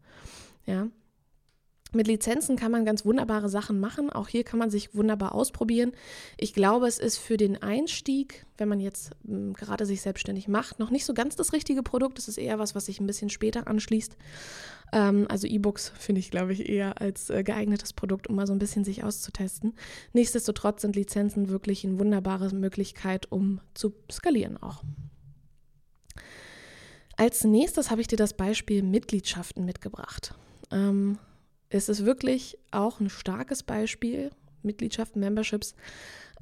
Ja, 0.66 0.88
mit 1.95 2.07
Lizenzen 2.07 2.57
kann 2.57 2.73
man 2.73 2.85
ganz 2.85 3.05
wunderbare 3.05 3.49
Sachen 3.49 3.81
machen. 3.81 4.11
Auch 4.11 4.29
hier 4.29 4.45
kann 4.45 4.59
man 4.59 4.71
sich 4.71 4.95
wunderbar 4.95 5.35
ausprobieren. 5.35 5.93
Ich 6.37 6.55
glaube, 6.55 6.87
es 6.87 6.99
ist 6.99 7.19
für 7.19 7.37
den 7.37 7.63
Einstieg, 7.63 8.47
wenn 8.59 8.69
man 8.69 8.81
jetzt 8.81 9.13
hm, 9.27 9.55
gerade 9.55 9.87
sich 9.87 10.01
selbstständig 10.01 10.49
macht, 10.49 10.79
noch 10.79 10.91
nicht 10.91 11.05
so 11.05 11.15
ganz 11.15 11.37
das 11.37 11.53
richtige 11.53 11.83
Produkt. 11.83 12.19
Es 12.19 12.29
ist 12.29 12.39
eher 12.39 12.59
was, 12.59 12.75
was 12.75 12.87
sich 12.87 13.01
ein 13.01 13.07
bisschen 13.07 13.31
später 13.31 13.67
anschließt. 13.67 14.17
Ähm, 14.93 15.27
also 15.29 15.47
E-Books 15.47 15.93
finde 15.99 16.21
ich, 16.21 16.31
glaube 16.31 16.53
ich, 16.53 16.69
eher 16.69 17.01
als 17.01 17.31
äh, 17.31 17.43
geeignetes 17.43 17.93
Produkt, 17.93 18.29
um 18.29 18.37
mal 18.37 18.47
so 18.47 18.53
ein 18.53 18.59
bisschen 18.59 18.85
sich 18.85 19.05
auszutesten. 19.05 19.75
Nichtsdestotrotz 20.13 20.83
sind 20.83 20.97
Lizenzen 20.97 21.49
wirklich 21.49 21.85
eine 21.85 21.99
wunderbare 21.99 22.55
Möglichkeit, 22.55 23.31
um 23.31 23.61
zu 23.75 23.93
skalieren 24.11 24.57
auch. 24.63 24.83
Als 27.17 27.45
nächstes 27.45 27.91
habe 27.91 28.01
ich 28.01 28.09
dir 28.09 28.17
das 28.17 28.35
Beispiel 28.35 28.83
Mitgliedschaften 28.83 29.65
mitgebracht. 29.65 30.35
Ähm, 30.71 31.19
es 31.75 31.88
ist 31.88 32.04
wirklich 32.04 32.57
auch 32.71 33.00
ein 33.00 33.11
starkes 33.11 33.64
Beispiel, 33.64 34.31
Mitgliedschaften, 34.62 35.21
Memberships, 35.21 35.75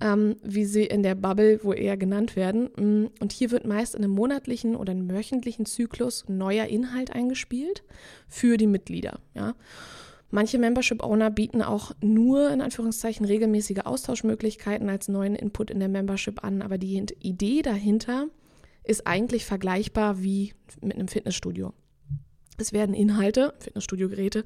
ähm, 0.00 0.36
wie 0.42 0.66
sie 0.66 0.84
in 0.84 1.02
der 1.02 1.14
Bubble 1.14 1.60
wo 1.62 1.72
eher 1.72 1.96
genannt 1.96 2.36
werden. 2.36 2.68
Mm, 2.76 3.06
und 3.18 3.32
hier 3.32 3.50
wird 3.50 3.66
meist 3.66 3.94
in 3.94 4.04
einem 4.04 4.12
monatlichen 4.12 4.76
oder 4.76 4.92
einem 4.92 5.10
wöchentlichen 5.10 5.64
Zyklus 5.64 6.28
neuer 6.28 6.66
Inhalt 6.66 7.12
eingespielt 7.12 7.82
für 8.28 8.58
die 8.58 8.66
Mitglieder. 8.66 9.20
Ja. 9.34 9.54
Manche 10.30 10.58
Membership-Owner 10.58 11.30
bieten 11.30 11.62
auch 11.62 11.92
nur 12.02 12.50
in 12.50 12.60
Anführungszeichen 12.60 13.24
regelmäßige 13.24 13.80
Austauschmöglichkeiten 13.84 14.88
als 14.88 15.08
neuen 15.08 15.34
Input 15.34 15.70
in 15.70 15.78
der 15.78 15.88
Membership 15.88 16.44
an, 16.44 16.62
aber 16.62 16.78
die 16.78 17.04
Idee 17.20 17.62
dahinter 17.62 18.28
ist 18.84 19.06
eigentlich 19.06 19.46
vergleichbar 19.46 20.22
wie 20.22 20.52
mit 20.80 20.96
einem 20.96 21.08
Fitnessstudio. 21.08 21.72
Es 22.58 22.72
werden 22.72 22.94
Inhalte, 22.94 23.54
Fitnessstudio-Geräte, 23.60 24.44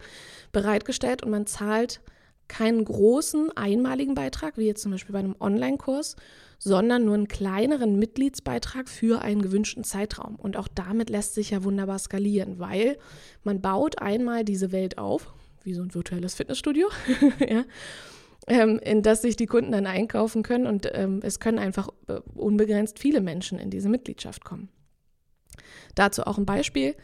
bereitgestellt 0.53 1.23
und 1.23 1.31
man 1.31 1.47
zahlt 1.47 2.01
keinen 2.49 2.85
großen 2.85 3.57
einmaligen 3.57 4.15
Beitrag, 4.15 4.57
wie 4.57 4.67
jetzt 4.67 4.83
zum 4.83 4.93
Beispiel 4.93 5.13
bei 5.13 5.19
einem 5.19 5.35
Online-Kurs, 5.41 6.17
sondern 6.59 7.05
nur 7.05 7.15
einen 7.15 7.29
kleineren 7.29 7.99
Mitgliedsbeitrag 7.99 8.89
für 8.89 9.23
einen 9.23 9.43
gewünschten 9.43 9.85
Zeitraum. 9.85 10.37
Und 10.37 10.57
auch 10.57 10.69
damit 10.69 11.11
lässt 11.11 11.35
sich 11.35 11.51
ja 11.51 11.65
wunderbar 11.65 11.99
skalieren, 11.99 12.59
weil 12.59 12.99
man 13.43 13.61
baut 13.61 14.01
einmal 14.01 14.45
diese 14.45 14.73
Welt 14.73 14.97
auf, 14.99 15.33
wie 15.65 15.75
so 15.75 15.83
ein 15.83 15.95
virtuelles 15.95 16.35
Fitnessstudio, 16.35 16.89
ja, 17.41 17.65
ähm, 18.47 18.79
in 18.79 19.03
das 19.03 19.23
sich 19.23 19.37
die 19.37 19.47
Kunden 19.47 19.73
dann 19.73 19.87
einkaufen 19.87 20.43
können 20.43 20.67
und 20.67 20.89
ähm, 20.93 21.21
es 21.23 21.41
können 21.41 21.59
einfach 21.59 21.89
äh, 22.07 22.21
unbegrenzt 22.35 22.99
viele 23.01 23.21
Menschen 23.21 23.59
in 23.59 23.71
diese 23.71 23.89
Mitgliedschaft 23.89 24.45
kommen. 24.45 24.69
Dazu 25.97 26.23
auch 26.23 26.39
ein 26.39 26.47
Beispiel. 26.47 26.95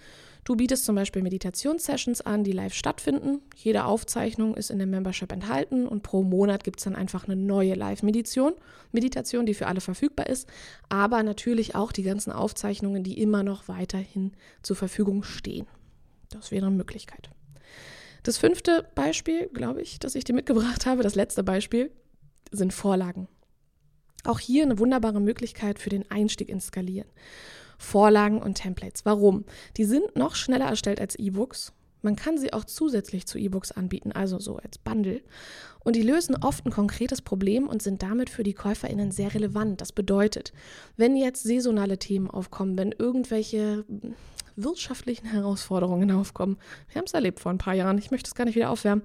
Du 0.44 0.56
bietest 0.56 0.84
zum 0.84 0.96
Beispiel 0.96 1.22
Meditationssessions 1.22 2.20
an, 2.20 2.42
die 2.42 2.50
live 2.50 2.74
stattfinden. 2.74 3.42
Jede 3.54 3.84
Aufzeichnung 3.84 4.56
ist 4.56 4.70
in 4.70 4.78
der 4.78 4.88
Membership 4.88 5.30
enthalten 5.30 5.86
und 5.86 6.02
pro 6.02 6.24
Monat 6.24 6.64
gibt 6.64 6.80
es 6.80 6.84
dann 6.84 6.96
einfach 6.96 7.28
eine 7.28 7.36
neue 7.36 7.74
Live-Meditation, 7.74 8.54
Meditation, 8.90 9.46
die 9.46 9.54
für 9.54 9.68
alle 9.68 9.80
verfügbar 9.80 10.26
ist, 10.26 10.48
aber 10.88 11.22
natürlich 11.22 11.76
auch 11.76 11.92
die 11.92 12.02
ganzen 12.02 12.32
Aufzeichnungen, 12.32 13.04
die 13.04 13.20
immer 13.20 13.44
noch 13.44 13.68
weiterhin 13.68 14.32
zur 14.62 14.74
Verfügung 14.74 15.22
stehen. 15.22 15.66
Das 16.30 16.50
wäre 16.50 16.66
eine 16.66 16.74
Möglichkeit. 16.74 17.30
Das 18.24 18.36
fünfte 18.36 18.88
Beispiel, 18.96 19.48
glaube 19.48 19.80
ich, 19.80 20.00
das 20.00 20.16
ich 20.16 20.24
dir 20.24 20.34
mitgebracht 20.34 20.86
habe, 20.86 21.04
das 21.04 21.14
letzte 21.14 21.44
Beispiel, 21.44 21.92
sind 22.50 22.72
Vorlagen. 22.72 23.28
Auch 24.24 24.38
hier 24.38 24.64
eine 24.64 24.78
wunderbare 24.78 25.20
Möglichkeit 25.20 25.78
für 25.78 25.90
den 25.90 26.08
Einstieg 26.10 26.48
ins 26.48 26.66
Skalieren. 26.66 27.08
Vorlagen 27.82 28.40
und 28.40 28.54
Templates. 28.54 29.04
Warum? 29.04 29.44
Die 29.76 29.84
sind 29.84 30.16
noch 30.16 30.36
schneller 30.36 30.66
erstellt 30.66 31.00
als 31.00 31.16
E-Books. 31.16 31.72
Man 32.00 32.16
kann 32.16 32.38
sie 32.38 32.52
auch 32.52 32.64
zusätzlich 32.64 33.26
zu 33.26 33.38
E-Books 33.38 33.72
anbieten, 33.72 34.12
also 34.12 34.38
so 34.38 34.56
als 34.56 34.78
Bundle. 34.78 35.20
Und 35.80 35.96
die 35.96 36.02
lösen 36.02 36.36
oft 36.36 36.64
ein 36.64 36.72
konkretes 36.72 37.22
Problem 37.22 37.68
und 37.68 37.82
sind 37.82 38.02
damit 38.02 38.30
für 38.30 38.44
die 38.44 38.54
KäuferInnen 38.54 39.10
sehr 39.10 39.34
relevant. 39.34 39.80
Das 39.80 39.92
bedeutet, 39.92 40.52
wenn 40.96 41.16
jetzt 41.16 41.42
saisonale 41.42 41.98
Themen 41.98 42.30
aufkommen, 42.30 42.78
wenn 42.78 42.92
irgendwelche 42.92 43.84
wirtschaftlichen 44.54 45.26
Herausforderungen 45.26 46.10
aufkommen, 46.10 46.58
wir 46.88 46.98
haben 46.98 47.06
es 47.06 47.14
erlebt 47.14 47.40
vor 47.40 47.50
ein 47.50 47.58
paar 47.58 47.74
Jahren, 47.74 47.98
ich 47.98 48.10
möchte 48.10 48.28
es 48.28 48.34
gar 48.34 48.44
nicht 48.44 48.56
wieder 48.56 48.70
aufwärmen, 48.70 49.04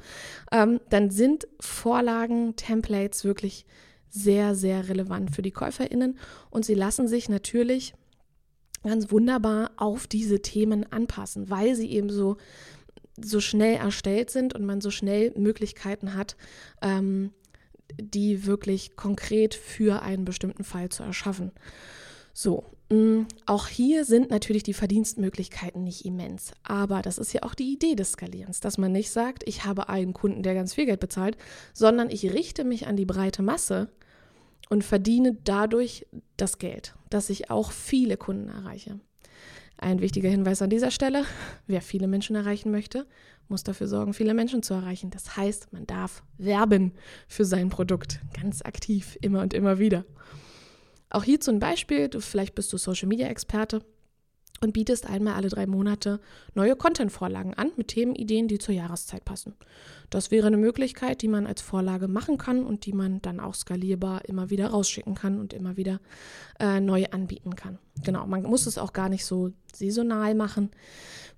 ähm, 0.51 0.79
dann 0.89 1.09
sind 1.09 1.47
Vorlagen, 1.59 2.55
Templates 2.55 3.23
wirklich 3.23 3.65
sehr, 4.09 4.55
sehr 4.55 4.89
relevant 4.89 5.35
für 5.35 5.41
die 5.41 5.51
KäuferInnen 5.51 6.17
und 6.49 6.65
sie 6.65 6.73
lassen 6.73 7.07
sich 7.07 7.29
natürlich 7.29 7.93
ganz 8.87 9.11
wunderbar 9.11 9.71
auf 9.77 10.07
diese 10.07 10.41
Themen 10.41 10.91
anpassen, 10.91 11.49
weil 11.49 11.75
sie 11.75 11.91
eben 11.91 12.09
so, 12.09 12.37
so 13.21 13.39
schnell 13.39 13.75
erstellt 13.75 14.29
sind 14.29 14.53
und 14.53 14.65
man 14.65 14.81
so 14.81 14.91
schnell 14.91 15.33
Möglichkeiten 15.35 16.15
hat, 16.15 16.35
ähm, 16.81 17.31
die 17.99 18.45
wirklich 18.45 18.95
konkret 18.95 19.55
für 19.55 20.01
einen 20.01 20.25
bestimmten 20.25 20.63
Fall 20.63 20.89
zu 20.89 21.03
erschaffen. 21.03 21.51
So, 22.33 22.65
mm, 22.89 23.23
auch 23.45 23.67
hier 23.67 24.05
sind 24.05 24.29
natürlich 24.29 24.63
die 24.63 24.73
Verdienstmöglichkeiten 24.73 25.83
nicht 25.83 26.05
immens. 26.05 26.51
Aber 26.63 27.01
das 27.01 27.17
ist 27.17 27.33
ja 27.33 27.43
auch 27.43 27.55
die 27.55 27.73
Idee 27.73 27.95
des 27.95 28.11
Skalierens, 28.11 28.59
dass 28.59 28.77
man 28.77 28.91
nicht 28.91 29.09
sagt, 29.09 29.43
ich 29.47 29.65
habe 29.65 29.89
einen 29.89 30.13
Kunden, 30.13 30.43
der 30.43 30.53
ganz 30.53 30.73
viel 30.73 30.85
Geld 30.85 30.99
bezahlt, 30.99 31.37
sondern 31.73 32.09
ich 32.09 32.31
richte 32.31 32.63
mich 32.63 32.87
an 32.87 32.95
die 32.95 33.05
breite 33.05 33.41
Masse 33.41 33.89
und 34.69 34.83
verdiene 34.83 35.37
dadurch 35.43 36.05
das 36.35 36.59
Geld, 36.59 36.93
dass 37.09 37.29
ich 37.29 37.49
auch 37.49 37.71
viele 37.71 38.17
Kunden 38.17 38.49
erreiche. 38.49 38.99
Ein 39.77 40.01
wichtiger 40.01 40.29
Hinweis 40.29 40.61
an 40.61 40.69
dieser 40.69 40.89
Stelle, 40.91 41.23
wer 41.67 41.81
viele 41.81 42.07
Menschen 42.07 42.35
erreichen 42.35 42.71
möchte, 42.71 43.05
muss 43.47 43.63
dafür 43.63 43.87
sorgen, 43.87 44.13
viele 44.13 44.33
Menschen 44.33 44.63
zu 44.63 44.73
erreichen. 44.73 45.11
Das 45.11 45.37
heißt, 45.37 45.71
man 45.71 45.85
darf 45.85 46.23
werben 46.37 46.93
für 47.27 47.45
sein 47.45 47.69
Produkt, 47.69 48.19
ganz 48.39 48.61
aktiv, 48.63 49.17
immer 49.21 49.41
und 49.41 49.53
immer 49.53 49.79
wieder. 49.79 50.05
Auch 51.09 51.23
hierzu 51.23 51.51
ein 51.51 51.59
Beispiel, 51.59 52.09
du, 52.09 52.19
vielleicht 52.19 52.55
bist 52.55 52.73
du 52.73 52.77
Social-Media-Experte 52.77 53.81
und 54.61 54.73
bietest 54.73 55.07
einmal 55.07 55.33
alle 55.33 55.49
drei 55.49 55.67
Monate 55.67 56.19
neue 56.53 56.75
Content-Vorlagen 56.75 57.53
an 57.53 57.71
mit 57.75 57.89
Themenideen, 57.89 58.47
die 58.47 58.57
zur 58.57 58.75
Jahreszeit 58.75 59.25
passen. 59.25 59.53
Das 60.09 60.31
wäre 60.31 60.47
eine 60.47 60.57
Möglichkeit, 60.57 61.21
die 61.21 61.27
man 61.27 61.47
als 61.47 61.61
Vorlage 61.61 62.07
machen 62.07 62.37
kann 62.37 62.63
und 62.63 62.85
die 62.85 62.93
man 62.93 63.21
dann 63.21 63.39
auch 63.39 63.55
skalierbar 63.55 64.25
immer 64.25 64.49
wieder 64.49 64.67
rausschicken 64.67 65.15
kann 65.15 65.39
und 65.39 65.53
immer 65.53 65.77
wieder 65.77 65.99
äh, 66.59 66.79
neu 66.79 67.05
anbieten 67.11 67.55
kann. 67.55 67.79
Genau, 68.03 68.25
man 68.27 68.43
muss 68.43 68.67
es 68.67 68.77
auch 68.77 68.93
gar 68.93 69.09
nicht 69.09 69.25
so 69.25 69.51
saisonal 69.73 70.35
machen 70.35 70.69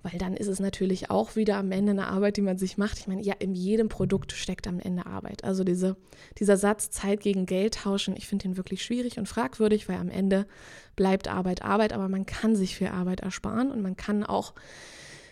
weil 0.02 0.18
dann 0.18 0.36
ist 0.36 0.48
es 0.48 0.60
natürlich 0.60 1.10
auch 1.10 1.36
wieder 1.36 1.58
am 1.58 1.72
Ende 1.72 1.92
eine 1.92 2.08
Arbeit, 2.08 2.38
die 2.38 2.42
man 2.42 2.58
sich 2.58 2.78
macht. 2.78 3.00
Ich 3.00 3.08
meine, 3.08 3.22
ja, 3.22 3.34
in 3.38 3.54
jedem 3.54 3.90
Produkt 3.90 4.32
steckt 4.32 4.68
am 4.68 4.80
Ende 4.80 5.06
Arbeit. 5.06 5.44
Also 5.44 5.64
diese, 5.64 5.98
dieser 6.38 6.56
Satz 6.56 6.90
Zeit 6.90 7.20
gegen 7.20 7.46
Geld 7.46 7.76
tauschen, 7.76 8.16
ich 8.16 8.28
finde 8.28 8.44
den 8.44 8.58
wirklich 8.58 8.84
schwierig 8.84 9.20
und 9.20 9.28
fragwürdig, 9.28 9.90
weil 9.90 9.98
am 9.98 10.10
Ende 10.10 10.48
bleibt 10.96 11.28
Arbeit 11.28 11.64
Arbeit, 11.64 11.92
aber 11.92 12.08
man 12.08 12.26
kann 12.26 12.56
sich 12.56 12.76
viel 12.76 12.88
Arbeit 12.88 13.20
ersparen 13.20 13.72
und 13.72 13.82
man 13.82 13.98
kann 13.98 14.24
auch 14.24 14.54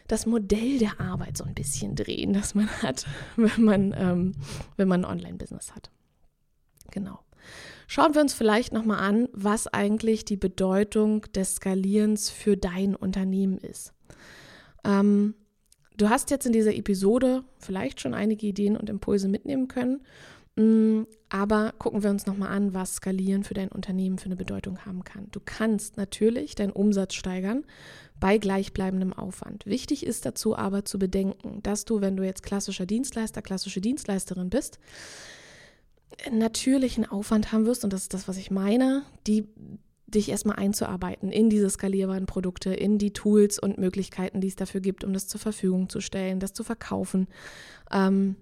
das 0.07 0.25
Modell 0.25 0.79
der 0.79 0.99
Arbeit 0.99 1.37
so 1.37 1.43
ein 1.43 1.53
bisschen 1.53 1.95
drehen, 1.95 2.33
das 2.33 2.53
man 2.53 2.69
hat, 2.81 3.05
wenn 3.37 3.63
man, 3.63 3.95
ähm, 3.97 4.35
wenn 4.75 4.87
man 4.87 5.05
ein 5.05 5.11
Online-Business 5.11 5.75
hat. 5.75 5.91
Genau. 6.91 7.19
Schauen 7.87 8.13
wir 8.13 8.21
uns 8.21 8.33
vielleicht 8.33 8.73
nochmal 8.73 8.99
an, 8.99 9.29
was 9.31 9.67
eigentlich 9.67 10.25
die 10.25 10.37
Bedeutung 10.37 11.21
des 11.33 11.55
Skalierens 11.55 12.29
für 12.29 12.57
dein 12.57 12.95
Unternehmen 12.95 13.57
ist. 13.57 13.93
Ähm, 14.83 15.35
du 15.95 16.09
hast 16.09 16.29
jetzt 16.29 16.45
in 16.45 16.51
dieser 16.51 16.75
Episode 16.75 17.43
vielleicht 17.59 18.01
schon 18.01 18.13
einige 18.13 18.45
Ideen 18.45 18.75
und 18.75 18.89
Impulse 18.89 19.29
mitnehmen 19.29 19.69
können. 19.69 20.01
Mm, 20.57 21.03
aber 21.29 21.73
gucken 21.77 22.03
wir 22.03 22.09
uns 22.09 22.25
nochmal 22.25 22.49
an, 22.49 22.73
was 22.73 22.95
Skalieren 22.95 23.43
für 23.43 23.53
dein 23.53 23.69
Unternehmen 23.69 24.17
für 24.17 24.25
eine 24.25 24.35
Bedeutung 24.35 24.85
haben 24.85 25.03
kann. 25.03 25.27
Du 25.31 25.39
kannst 25.43 25.95
natürlich 25.95 26.55
deinen 26.55 26.71
Umsatz 26.71 27.13
steigern 27.13 27.63
bei 28.19 28.37
gleichbleibendem 28.37 29.13
Aufwand. 29.13 29.65
Wichtig 29.65 30.05
ist 30.05 30.25
dazu 30.25 30.57
aber 30.57 30.83
zu 30.83 30.99
bedenken, 30.99 31.61
dass 31.63 31.85
du, 31.85 32.01
wenn 32.01 32.17
du 32.17 32.23
jetzt 32.23 32.43
klassischer 32.43 32.85
Dienstleister, 32.85 33.41
klassische 33.41 33.79
Dienstleisterin 33.79 34.49
bist, 34.49 34.79
natürlich 36.31 36.97
einen 36.97 37.05
Aufwand 37.05 37.51
haben 37.51 37.65
wirst, 37.65 37.83
und 37.83 37.93
das 37.93 38.03
ist 38.03 38.13
das, 38.13 38.27
was 38.27 38.37
ich 38.37 38.51
meine, 38.51 39.03
die 39.25 39.47
dich 40.07 40.29
erstmal 40.29 40.55
einzuarbeiten 40.55 41.31
in 41.31 41.49
diese 41.49 41.69
skalierbaren 41.69 42.25
Produkte, 42.25 42.73
in 42.73 42.97
die 42.97 43.11
Tools 43.11 43.59
und 43.59 43.77
Möglichkeiten, 43.77 44.39
die 44.39 44.47
es 44.47 44.55
dafür 44.55 44.79
gibt, 44.79 45.03
um 45.03 45.11
das 45.11 45.27
zur 45.27 45.39
Verfügung 45.39 45.89
zu 45.89 45.99
stellen, 45.99 46.39
das 46.39 46.53
zu 46.53 46.63
verkaufen. 46.63 47.27
Ähm, 47.91 48.37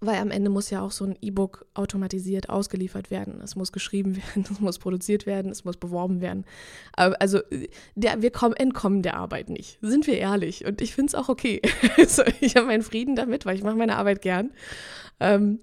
weil 0.00 0.18
am 0.18 0.30
Ende 0.30 0.48
muss 0.48 0.70
ja 0.70 0.80
auch 0.80 0.92
so 0.92 1.04
ein 1.04 1.16
E-Book 1.20 1.66
automatisiert 1.74 2.50
ausgeliefert 2.50 3.10
werden. 3.10 3.40
Es 3.42 3.56
muss 3.56 3.72
geschrieben 3.72 4.16
werden, 4.34 4.46
es 4.48 4.60
muss 4.60 4.78
produziert 4.78 5.26
werden, 5.26 5.50
es 5.50 5.64
muss 5.64 5.76
beworben 5.76 6.20
werden. 6.20 6.44
also 6.94 7.40
der, 7.94 8.22
wir 8.22 8.30
kommen, 8.30 8.54
entkommen 8.54 9.02
der 9.02 9.16
Arbeit 9.16 9.50
nicht. 9.50 9.78
Sind 9.80 10.06
wir 10.06 10.18
ehrlich? 10.18 10.66
Und 10.66 10.80
ich 10.80 10.94
finde 10.94 11.08
es 11.08 11.14
auch 11.14 11.28
okay. 11.28 11.60
also, 11.96 12.22
ich 12.40 12.56
habe 12.56 12.66
meinen 12.66 12.82
Frieden 12.82 13.16
damit, 13.16 13.46
weil 13.46 13.56
ich 13.56 13.64
mache 13.64 13.76
meine 13.76 13.96
Arbeit 13.96 14.22
gern. 14.22 14.50
Ähm, 15.18 15.58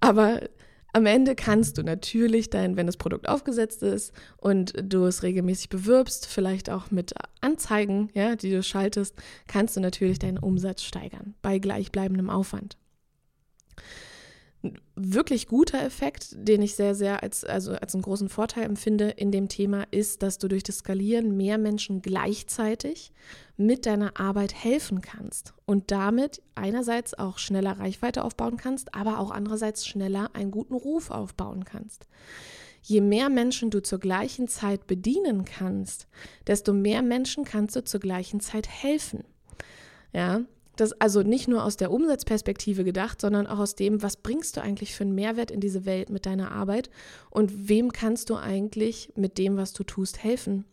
aber 0.00 0.40
am 0.92 1.06
Ende 1.06 1.36
kannst 1.36 1.78
du 1.78 1.82
natürlich 1.82 2.50
dein, 2.50 2.76
wenn 2.76 2.86
das 2.86 2.96
Produkt 2.96 3.28
aufgesetzt 3.28 3.82
ist 3.82 4.12
und 4.38 4.72
du 4.82 5.04
es 5.04 5.22
regelmäßig 5.22 5.68
bewirbst, 5.68 6.26
vielleicht 6.26 6.68
auch 6.68 6.90
mit 6.90 7.14
Anzeigen, 7.40 8.10
ja, 8.14 8.34
die 8.34 8.50
du 8.50 8.62
schaltest, 8.62 9.14
kannst 9.46 9.76
du 9.76 9.80
natürlich 9.80 10.18
deinen 10.18 10.38
Umsatz 10.38 10.82
steigern 10.82 11.34
bei 11.42 11.58
gleichbleibendem 11.58 12.28
Aufwand 12.28 12.76
wirklich 14.94 15.46
guter 15.46 15.82
Effekt, 15.82 16.34
den 16.36 16.60
ich 16.60 16.74
sehr, 16.74 16.94
sehr 16.94 17.22
als, 17.22 17.44
also 17.44 17.72
als 17.72 17.94
einen 17.94 18.02
großen 18.02 18.28
Vorteil 18.28 18.64
empfinde 18.64 19.08
in 19.08 19.32
dem 19.32 19.48
Thema, 19.48 19.86
ist, 19.90 20.22
dass 20.22 20.38
du 20.38 20.48
durch 20.48 20.62
das 20.62 20.78
Skalieren 20.78 21.36
mehr 21.36 21.56
Menschen 21.56 22.02
gleichzeitig 22.02 23.12
mit 23.56 23.86
deiner 23.86 24.20
Arbeit 24.20 24.54
helfen 24.54 25.00
kannst 25.00 25.54
und 25.64 25.90
damit 25.90 26.42
einerseits 26.54 27.18
auch 27.18 27.38
schneller 27.38 27.78
Reichweite 27.78 28.22
aufbauen 28.22 28.58
kannst, 28.58 28.94
aber 28.94 29.18
auch 29.18 29.30
andererseits 29.30 29.86
schneller 29.86 30.30
einen 30.34 30.50
guten 30.50 30.74
Ruf 30.74 31.10
aufbauen 31.10 31.64
kannst. 31.64 32.06
Je 32.82 33.00
mehr 33.00 33.28
Menschen 33.28 33.70
du 33.70 33.82
zur 33.82 33.98
gleichen 33.98 34.48
Zeit 34.48 34.86
bedienen 34.86 35.44
kannst, 35.44 36.06
desto 36.46 36.72
mehr 36.72 37.02
Menschen 37.02 37.44
kannst 37.44 37.76
du 37.76 37.84
zur 37.84 38.00
gleichen 38.00 38.40
Zeit 38.40 38.68
helfen. 38.68 39.24
Ja, 40.12 40.42
das 40.76 40.92
also 41.00 41.22
nicht 41.22 41.48
nur 41.48 41.64
aus 41.64 41.76
der 41.76 41.90
Umsatzperspektive 41.90 42.84
gedacht, 42.84 43.20
sondern 43.20 43.46
auch 43.46 43.58
aus 43.58 43.74
dem, 43.74 44.02
was 44.02 44.16
bringst 44.16 44.56
du 44.56 44.62
eigentlich 44.62 44.94
für 44.94 45.04
einen 45.04 45.14
Mehrwert 45.14 45.50
in 45.50 45.60
diese 45.60 45.84
Welt 45.84 46.10
mit 46.10 46.26
deiner 46.26 46.52
Arbeit 46.52 46.90
und 47.30 47.68
wem 47.68 47.92
kannst 47.92 48.30
du 48.30 48.36
eigentlich 48.36 49.12
mit 49.16 49.38
dem, 49.38 49.56
was 49.56 49.72
du 49.72 49.84
tust, 49.84 50.22
helfen? 50.22 50.64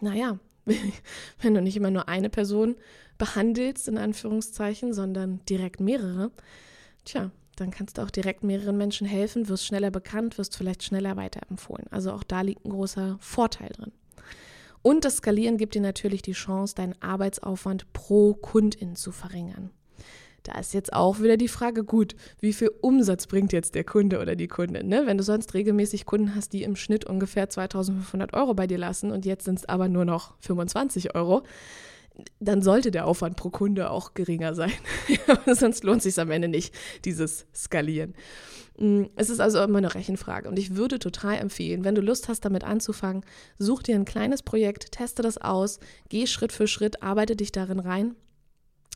Naja, 0.00 0.38
wenn 1.40 1.54
du 1.54 1.60
nicht 1.60 1.76
immer 1.76 1.90
nur 1.90 2.08
eine 2.08 2.30
Person 2.30 2.76
behandelst, 3.18 3.88
in 3.88 3.98
Anführungszeichen, 3.98 4.92
sondern 4.94 5.40
direkt 5.48 5.80
mehrere, 5.80 6.30
tja, 7.04 7.30
dann 7.56 7.70
kannst 7.70 7.98
du 7.98 8.02
auch 8.02 8.10
direkt 8.10 8.42
mehreren 8.42 8.76
Menschen 8.76 9.06
helfen, 9.06 9.48
wirst 9.48 9.66
schneller 9.66 9.90
bekannt, 9.90 10.38
wirst 10.38 10.56
vielleicht 10.56 10.82
schneller 10.82 11.16
weiterempfohlen. 11.16 11.86
Also 11.90 12.12
auch 12.12 12.24
da 12.24 12.40
liegt 12.40 12.64
ein 12.64 12.70
großer 12.70 13.18
Vorteil 13.20 13.70
drin. 13.70 13.92
Und 14.82 15.04
das 15.04 15.18
Skalieren 15.18 15.56
gibt 15.56 15.74
dir 15.74 15.80
natürlich 15.80 16.22
die 16.22 16.32
Chance, 16.32 16.74
deinen 16.74 16.94
Arbeitsaufwand 17.00 17.92
pro 17.92 18.34
Kundin 18.34 18.96
zu 18.96 19.12
verringern. 19.12 19.70
Da 20.42 20.58
ist 20.58 20.74
jetzt 20.74 20.92
auch 20.92 21.20
wieder 21.20 21.36
die 21.36 21.48
Frage, 21.48 21.84
gut, 21.84 22.16
wie 22.40 22.52
viel 22.52 22.72
Umsatz 22.80 23.28
bringt 23.28 23.52
jetzt 23.52 23.76
der 23.76 23.84
Kunde 23.84 24.20
oder 24.20 24.34
die 24.34 24.48
Kundin? 24.48 24.88
Ne? 24.88 25.06
Wenn 25.06 25.16
du 25.16 25.22
sonst 25.22 25.54
regelmäßig 25.54 26.04
Kunden 26.04 26.34
hast, 26.34 26.52
die 26.52 26.64
im 26.64 26.74
Schnitt 26.74 27.04
ungefähr 27.04 27.48
2500 27.48 28.34
Euro 28.34 28.54
bei 28.54 28.66
dir 28.66 28.78
lassen 28.78 29.12
und 29.12 29.24
jetzt 29.24 29.44
sind 29.44 29.60
es 29.60 29.68
aber 29.68 29.88
nur 29.88 30.04
noch 30.04 30.34
25 30.40 31.14
Euro, 31.14 31.42
dann 32.40 32.60
sollte 32.60 32.90
der 32.90 33.06
Aufwand 33.06 33.36
pro 33.36 33.50
Kunde 33.50 33.90
auch 33.90 34.14
geringer 34.14 34.54
sein. 34.54 34.72
sonst 35.46 35.84
lohnt 35.84 36.02
sich 36.02 36.18
am 36.18 36.30
Ende 36.30 36.48
nicht, 36.48 36.74
dieses 37.04 37.46
Skalieren. 37.54 38.14
Mm, 38.78 39.04
es 39.16 39.30
ist 39.30 39.40
also 39.40 39.62
immer 39.62 39.78
eine 39.78 39.94
Rechenfrage 39.94 40.48
und 40.48 40.58
ich 40.58 40.76
würde 40.76 40.98
total 40.98 41.36
empfehlen, 41.36 41.84
wenn 41.84 41.94
du 41.94 42.00
Lust 42.00 42.28
hast, 42.28 42.44
damit 42.44 42.64
anzufangen, 42.64 43.24
such 43.58 43.82
dir 43.82 43.94
ein 43.94 44.04
kleines 44.04 44.42
Projekt, 44.42 44.92
teste 44.92 45.22
das 45.22 45.38
aus, 45.38 45.80
geh 46.08 46.26
Schritt 46.26 46.52
für 46.52 46.66
Schritt, 46.66 47.02
arbeite 47.02 47.36
dich 47.36 47.52
darin 47.52 47.78
rein 47.78 48.14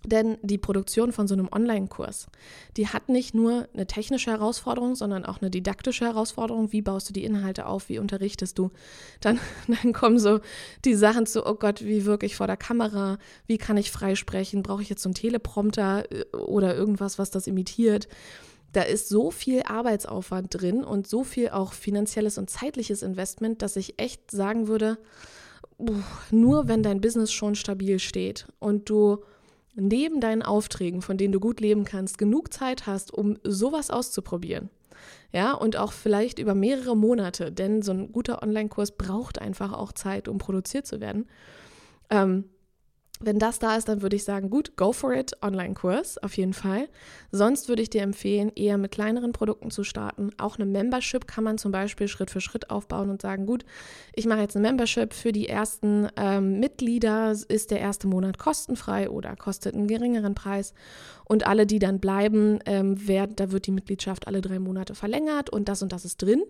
denn 0.06 0.38
die 0.42 0.58
Produktion 0.58 1.12
von 1.12 1.26
so 1.26 1.34
einem 1.34 1.48
Online-Kurs, 1.50 2.28
die 2.76 2.88
hat 2.88 3.08
nicht 3.08 3.34
nur 3.34 3.68
eine 3.74 3.86
technische 3.86 4.30
Herausforderung, 4.30 4.94
sondern 4.94 5.24
auch 5.24 5.40
eine 5.40 5.50
didaktische 5.50 6.04
Herausforderung. 6.04 6.72
Wie 6.72 6.82
baust 6.82 7.08
du 7.08 7.12
die 7.12 7.24
Inhalte 7.24 7.66
auf? 7.66 7.88
Wie 7.88 7.98
unterrichtest 7.98 8.58
du? 8.58 8.70
Dann, 9.20 9.40
dann 9.82 9.92
kommen 9.92 10.18
so 10.18 10.40
die 10.84 10.94
Sachen 10.94 11.26
zu, 11.26 11.46
oh 11.46 11.54
Gott, 11.54 11.84
wie 11.84 12.04
wirke 12.04 12.26
ich 12.26 12.36
vor 12.36 12.46
der 12.46 12.56
Kamera? 12.56 13.18
Wie 13.46 13.58
kann 13.58 13.76
ich 13.76 13.90
freisprechen? 13.90 14.62
Brauche 14.62 14.82
ich 14.82 14.88
jetzt 14.88 15.02
so 15.02 15.08
einen 15.08 15.14
Teleprompter 15.14 16.10
äh, 16.10 16.24
oder 16.36 16.74
irgendwas, 16.74 17.18
was 17.18 17.30
das 17.30 17.46
imitiert? 17.46 18.08
Da 18.72 18.82
ist 18.82 19.08
so 19.08 19.30
viel 19.30 19.62
Arbeitsaufwand 19.62 20.48
drin 20.50 20.84
und 20.84 21.06
so 21.06 21.24
viel 21.24 21.50
auch 21.50 21.72
finanzielles 21.72 22.36
und 22.38 22.50
zeitliches 22.50 23.02
Investment, 23.02 23.62
dass 23.62 23.76
ich 23.76 23.98
echt 23.98 24.30
sagen 24.30 24.68
würde, 24.68 24.98
nur 26.30 26.68
wenn 26.68 26.82
dein 26.82 27.00
Business 27.00 27.32
schon 27.32 27.54
stabil 27.54 27.98
steht 27.98 28.46
und 28.58 28.88
du 28.88 29.18
neben 29.74 30.20
deinen 30.20 30.42
Aufträgen, 30.42 31.02
von 31.02 31.18
denen 31.18 31.32
du 31.32 31.40
gut 31.40 31.60
leben 31.60 31.84
kannst, 31.84 32.18
genug 32.18 32.52
Zeit 32.52 32.86
hast, 32.86 33.12
um 33.12 33.38
sowas 33.44 33.90
auszuprobieren. 33.90 34.70
Ja, 35.32 35.52
und 35.52 35.76
auch 35.76 35.92
vielleicht 35.92 36.38
über 36.38 36.54
mehrere 36.54 36.96
Monate, 36.96 37.52
denn 37.52 37.82
so 37.82 37.92
ein 37.92 38.12
guter 38.12 38.42
Online-Kurs 38.42 38.92
braucht 38.92 39.38
einfach 39.38 39.72
auch 39.72 39.92
Zeit, 39.92 40.28
um 40.28 40.38
produziert 40.38 40.86
zu 40.86 41.00
werden. 41.00 41.26
Ähm, 42.08 42.44
wenn 43.20 43.38
das 43.38 43.58
da 43.58 43.76
ist, 43.76 43.88
dann 43.88 44.02
würde 44.02 44.16
ich 44.16 44.24
sagen, 44.24 44.50
gut, 44.50 44.76
go 44.76 44.92
for 44.92 45.14
it, 45.14 45.32
Online-Kurs 45.42 46.18
auf 46.18 46.36
jeden 46.36 46.52
Fall. 46.52 46.88
Sonst 47.32 47.68
würde 47.68 47.80
ich 47.80 47.88
dir 47.88 48.02
empfehlen, 48.02 48.52
eher 48.54 48.76
mit 48.76 48.92
kleineren 48.92 49.32
Produkten 49.32 49.70
zu 49.70 49.84
starten. 49.84 50.30
Auch 50.36 50.56
eine 50.56 50.66
Membership 50.66 51.26
kann 51.26 51.42
man 51.42 51.56
zum 51.56 51.72
Beispiel 51.72 52.08
Schritt 52.08 52.30
für 52.30 52.42
Schritt 52.42 52.68
aufbauen 52.68 53.08
und 53.08 53.22
sagen, 53.22 53.46
gut, 53.46 53.64
ich 54.14 54.26
mache 54.26 54.40
jetzt 54.40 54.54
eine 54.54 54.68
Membership 54.68 55.14
für 55.14 55.32
die 55.32 55.48
ersten 55.48 56.08
ähm, 56.16 56.60
Mitglieder, 56.60 57.30
ist 57.30 57.70
der 57.70 57.80
erste 57.80 58.06
Monat 58.06 58.38
kostenfrei 58.38 59.08
oder 59.08 59.34
kostet 59.34 59.74
einen 59.74 59.88
geringeren 59.88 60.34
Preis. 60.34 60.74
Und 61.24 61.46
alle, 61.46 61.66
die 61.66 61.78
dann 61.78 62.00
bleiben, 62.00 62.58
ähm, 62.66 63.08
werd, 63.08 63.40
da 63.40 63.50
wird 63.50 63.66
die 63.66 63.72
Mitgliedschaft 63.72 64.28
alle 64.28 64.42
drei 64.42 64.58
Monate 64.58 64.94
verlängert 64.94 65.50
und 65.50 65.68
das 65.68 65.82
und 65.82 65.92
das 65.92 66.04
ist 66.04 66.22
drin. 66.22 66.42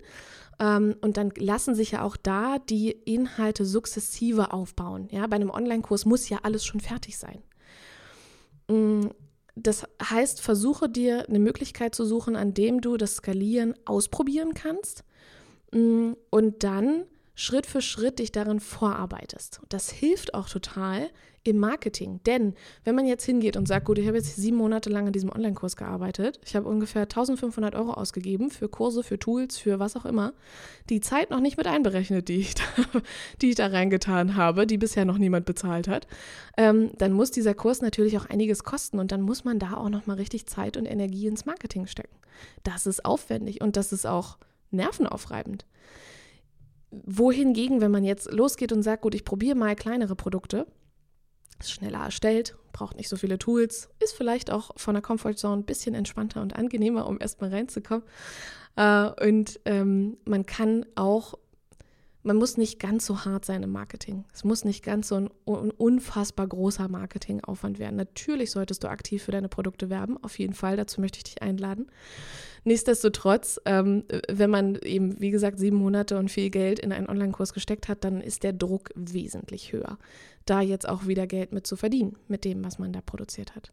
Ähm, 0.59 0.97
und 1.01 1.17
dann 1.17 1.33
lassen 1.37 1.75
sich 1.75 1.93
ja 1.93 2.03
auch 2.03 2.17
da 2.17 2.59
die 2.59 2.91
Inhalte 2.91 3.65
sukzessive 3.65 4.53
aufbauen. 4.53 5.09
Ja, 5.11 5.27
bei 5.27 5.37
einem 5.37 5.51
Online-Kurs 5.51 6.07
muss 6.07 6.29
ja 6.29 6.39
alles 6.43 6.65
schon 6.65 6.81
fertig 6.81 7.19
sein. 7.19 7.43
Mm, 8.69 9.09
das 9.55 9.87
heißt, 10.03 10.41
versuche 10.41 10.89
dir 10.89 11.29
eine 11.29 11.39
Möglichkeit 11.39 11.95
zu 11.95 12.05
suchen, 12.05 12.37
an 12.37 12.55
dem 12.55 12.81
du 12.81 12.97
das 12.97 13.17
Skalieren 13.17 13.75
ausprobieren 13.85 14.55
kannst 14.55 15.05
mm, 15.73 16.13
und 16.31 16.63
dann 16.63 17.05
Schritt 17.39 17.67
für 17.67 17.83
Schritt 17.83 18.19
dich 18.19 18.33
darin 18.33 18.61
vorarbeitest. 18.61 19.61
Das 19.69 19.91
hilft 19.91 20.33
auch 20.33 20.49
total 20.49 21.11
im 21.45 21.59
Marketing, 21.59 22.19
denn 22.25 22.55
wenn 22.83 22.95
man 22.95 23.07
jetzt 23.07 23.25
hingeht 23.25 23.57
und 23.57 23.69
sagt, 23.69 23.85
gut, 23.85 23.99
ich 23.99 24.07
habe 24.07 24.17
jetzt 24.17 24.35
sieben 24.35 24.57
Monate 24.57 24.89
lang 24.89 25.07
an 25.07 25.13
diesem 25.13 25.31
Online-Kurs 25.31 25.77
gearbeitet, 25.77 26.41
ich 26.45 26.57
habe 26.57 26.67
ungefähr 26.67 27.03
1500 27.03 27.75
Euro 27.75 27.93
ausgegeben 27.93 28.51
für 28.51 28.69
Kurse, 28.69 29.03
für 29.03 29.19
Tools, 29.19 29.59
für 29.59 29.79
was 29.79 29.97
auch 29.97 30.07
immer, 30.07 30.33
die 30.89 31.01
Zeit 31.01 31.31
noch 31.31 31.41
nicht 31.41 31.59
mit 31.59 31.67
einberechnet, 31.67 32.29
die 32.29 32.39
ich 32.39 32.55
da, 32.57 32.63
die 33.43 33.51
ich 33.51 33.55
da 33.55 33.67
reingetan 33.67 34.35
habe, 34.35 34.67
die 34.67 34.79
bisher 34.79 35.05
noch 35.05 35.19
niemand 35.19 35.45
bezahlt 35.45 35.89
hat, 35.89 36.09
ähm, 36.57 36.91
dann 36.97 37.13
muss 37.13 37.31
dieser 37.31 37.55
Kurs 37.55 37.83
natürlich 37.83 38.17
auch 38.17 38.27
einiges 38.27 38.65
kosten 38.65 38.99
und 38.99 39.13
dann 39.13 39.21
muss 39.21 39.45
man 39.45 39.59
da 39.59 39.75
auch 39.75 39.91
nochmal 39.91 40.17
richtig 40.17 40.47
Zeit 40.47 40.79
und 40.79 40.87
Energie 40.87 41.27
ins 41.27 41.45
Marketing 41.45 41.87
stecken. 41.87 42.17
Das 42.65 42.87
ist 42.87 43.05
aufwendig 43.05 43.61
und 43.61 43.77
das 43.77 43.93
ist 43.93 44.07
auch 44.07 44.39
nervenaufreibend 44.71 45.67
wohingegen, 47.05 47.81
wenn 47.81 47.91
man 47.91 48.05
jetzt 48.05 48.31
losgeht 48.31 48.73
und 48.73 48.83
sagt, 48.83 49.03
gut, 49.03 49.15
ich 49.15 49.25
probiere 49.25 49.57
mal 49.57 49.77
kleinere 49.77 50.17
Produkte, 50.17 50.67
ist 51.61 51.73
schneller 51.73 52.01
erstellt, 52.01 52.57
braucht 52.73 52.97
nicht 52.97 53.09
so 53.09 53.17
viele 53.17 53.39
Tools, 53.39 53.89
ist 54.03 54.15
vielleicht 54.15 54.51
auch 54.51 54.71
von 54.77 54.95
der 54.95 55.03
Comfortzone 55.03 55.57
ein 55.57 55.65
bisschen 55.65 55.95
entspannter 55.95 56.43
und 56.43 56.55
angenehmer, 56.55 57.07
um 57.07 57.21
erstmal 57.21 57.51
reinzukommen. 57.51 58.05
Äh, 58.77 59.11
und 59.27 59.61
ähm, 59.65 60.19
man 60.25 60.45
kann 60.47 60.85
auch 60.95 61.35
man 62.27 62.37
muss 62.37 62.57
nicht 62.57 62.81
ganz 62.81 63.07
so 63.07 63.25
hart 63.25 63.45
sein 63.45 63.63
im 63.63 63.71
Marketing. 63.71 64.25
Es 64.35 64.43
muss 64.43 64.65
nicht 64.65 64.85
ganz 64.85 65.09
so 65.09 65.15
ein 65.15 65.31
unfassbar 65.47 66.49
großer 66.49 66.89
Marketingaufwand 66.89 67.79
werden. 67.79 67.95
Natürlich 67.95 68.51
solltest 68.51 68.83
du 68.83 68.89
aktiv 68.89 69.23
für 69.23 69.31
deine 69.31 69.49
Produkte 69.49 69.91
werben, 69.91 70.23
auf 70.23 70.37
jeden 70.41 70.53
Fall. 70.53 70.77
Dazu 70.77 71.01
möchte 71.01 71.19
ich 71.19 71.25
dich 71.25 71.43
einladen. 71.43 71.87
Nichtsdestotrotz, 72.65 73.61
ähm, 73.65 74.03
wenn 74.29 74.51
man 74.51 74.75
eben, 74.75 75.21
wie 75.21 75.31
gesagt, 75.31 75.61
sieben 75.61 75.77
Monate 75.77 76.19
und 76.19 76.29
viel 76.29 76.51
Geld 76.51 76.81
in 76.81 76.93
einen 76.93 77.09
Online-Kurs 77.09 77.53
gesteckt 77.53 77.87
hat, 77.87 78.03
dann 78.03 78.21
ist 78.21 78.43
der 78.43 78.53
Druck 78.53 78.91
wesentlich 78.97 79.73
höher, 79.73 79.97
da 80.47 80.61
jetzt 80.61 80.89
auch 80.89 81.07
wieder 81.07 81.29
Geld 81.29 81.53
mit 81.53 81.65
zu 81.65 81.77
verdienen, 81.77 82.17
mit 82.27 82.45
dem, 82.45 82.65
was 82.65 82.81
man 82.81 82.93
da 82.93 83.03
produziert 83.03 83.55
hat. 83.55 83.73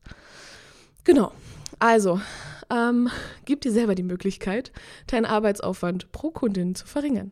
Genau. 1.06 1.32
Also, 1.80 2.22
ähm, 2.70 3.10
gib 3.46 3.62
dir 3.62 3.72
selber 3.72 3.96
die 3.96 4.04
Möglichkeit, 4.04 4.72
deinen 5.08 5.26
Arbeitsaufwand 5.26 6.12
pro 6.12 6.30
Kundin 6.30 6.76
zu 6.76 6.86
verringern. 6.86 7.32